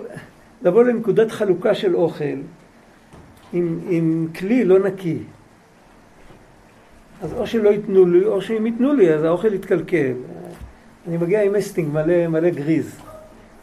[0.62, 2.24] לבוא לנקודת חלוקה של אוכל
[3.54, 5.20] עם, עם כלי לא נקי.
[7.22, 10.14] אז או שלא ייתנו לי, או שאם ייתנו לי, אז האוכל יתקלקל.
[11.08, 13.00] אני מגיע עם אסטינג מלא, מלא גריז,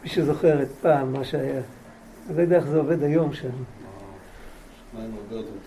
[0.03, 1.61] מי שזוכר את פעם מה שהיה.
[2.29, 3.49] אני לא יודע איך זה עובד היום שם.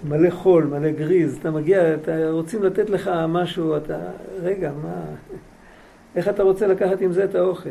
[0.04, 3.98] מלא חול, מלא גריז, אתה מגיע, אתה רוצים לתת לך משהו, אתה,
[4.42, 5.02] רגע, מה,
[6.16, 7.70] איך אתה רוצה לקחת עם זה את האוכל?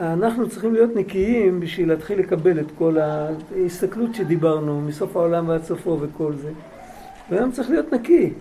[0.00, 5.98] אנחנו צריכים להיות נקיים בשביל להתחיל לקבל את כל ההסתכלות שדיברנו, מסוף העולם ועד סופו
[6.00, 6.50] וכל זה.
[7.30, 8.32] והיום צריך להיות נקי.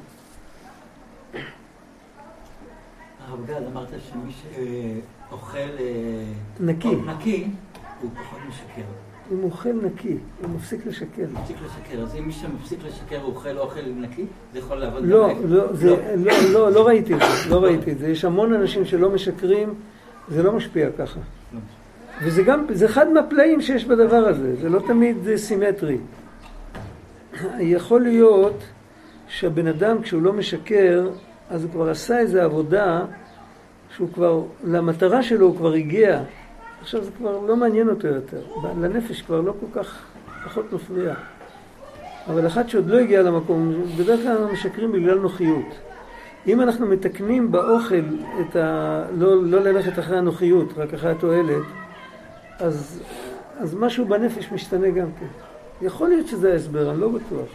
[3.28, 6.24] הרב גד, אמרת שמי שאוכל אה,
[6.60, 7.48] נקי, נקי,
[8.02, 9.13] הוא פחות משקר.
[9.32, 11.26] אם הוא אוכל נקי, הוא מפסיק לשקר.
[11.34, 15.32] מפסיק לשקר, אז אם מי שמפסיק לשקר הוא אוכל אוכל נקי, זה יכול לעבוד לא,
[15.46, 18.08] לא, זה, לא, לא, לא ראיתי את זה, לא ראיתי את זה.
[18.08, 19.74] יש המון אנשים שלא משקרים,
[20.28, 21.20] זה לא משפיע ככה.
[22.24, 25.98] וזה גם, זה אחד מהפלאים שיש בדבר הזה, זה לא תמיד סימטרי.
[27.60, 28.64] יכול להיות
[29.28, 31.10] שהבן אדם כשהוא לא משקר,
[31.50, 33.02] אז הוא כבר עשה איזו עבודה
[33.96, 36.24] שהוא כבר, למטרה שלו הוא כבר הגיע.
[36.84, 38.42] עכשיו זה כבר לא מעניין אותו יותר.
[38.82, 40.06] לנפש כבר לא כל כך,
[40.46, 41.14] פחות מפריע.
[42.28, 45.66] אבל אחד שעוד לא הגיע למקום, בדרך כלל אנחנו משקרים בגלל נוחיות.
[46.48, 48.04] אם אנחנו מתקנים באוכל
[48.42, 49.06] את ה...
[49.18, 51.64] לא, לא ללכת אחרי הנוחיות, רק אחרי התועלת,
[52.60, 53.04] אז,
[53.60, 55.28] אז משהו בנפש משתנה גם כן.
[55.86, 57.48] יכול להיות שזה ההסבר, אני לא בטוח.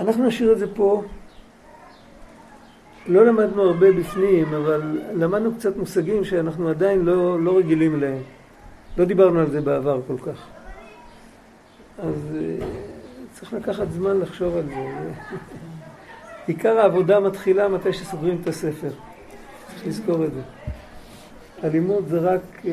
[0.00, 1.02] אנחנו נשאיר את זה פה.
[3.06, 8.22] לא למדנו הרבה בפנים, אבל למדנו קצת מושגים שאנחנו עדיין לא, לא רגילים אליהם.
[8.98, 10.46] לא דיברנו על זה בעבר כל כך.
[11.98, 12.66] אז אה,
[13.32, 15.12] צריך לקחת זמן לחשוב על זה.
[16.46, 18.90] עיקר העבודה מתחילה מתי שסוגרים את הספר.
[19.68, 20.40] צריך לזכור את זה.
[21.62, 22.70] הלימוד זה רק, אה,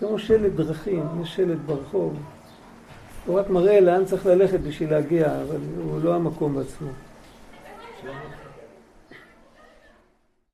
[0.00, 2.18] זה כמו שלט דרכים, יש שלט ברחוב.
[3.26, 6.88] הוא רק מראה לאן צריך ללכת בשביל להגיע, אבל הוא לא המקום בעצמו.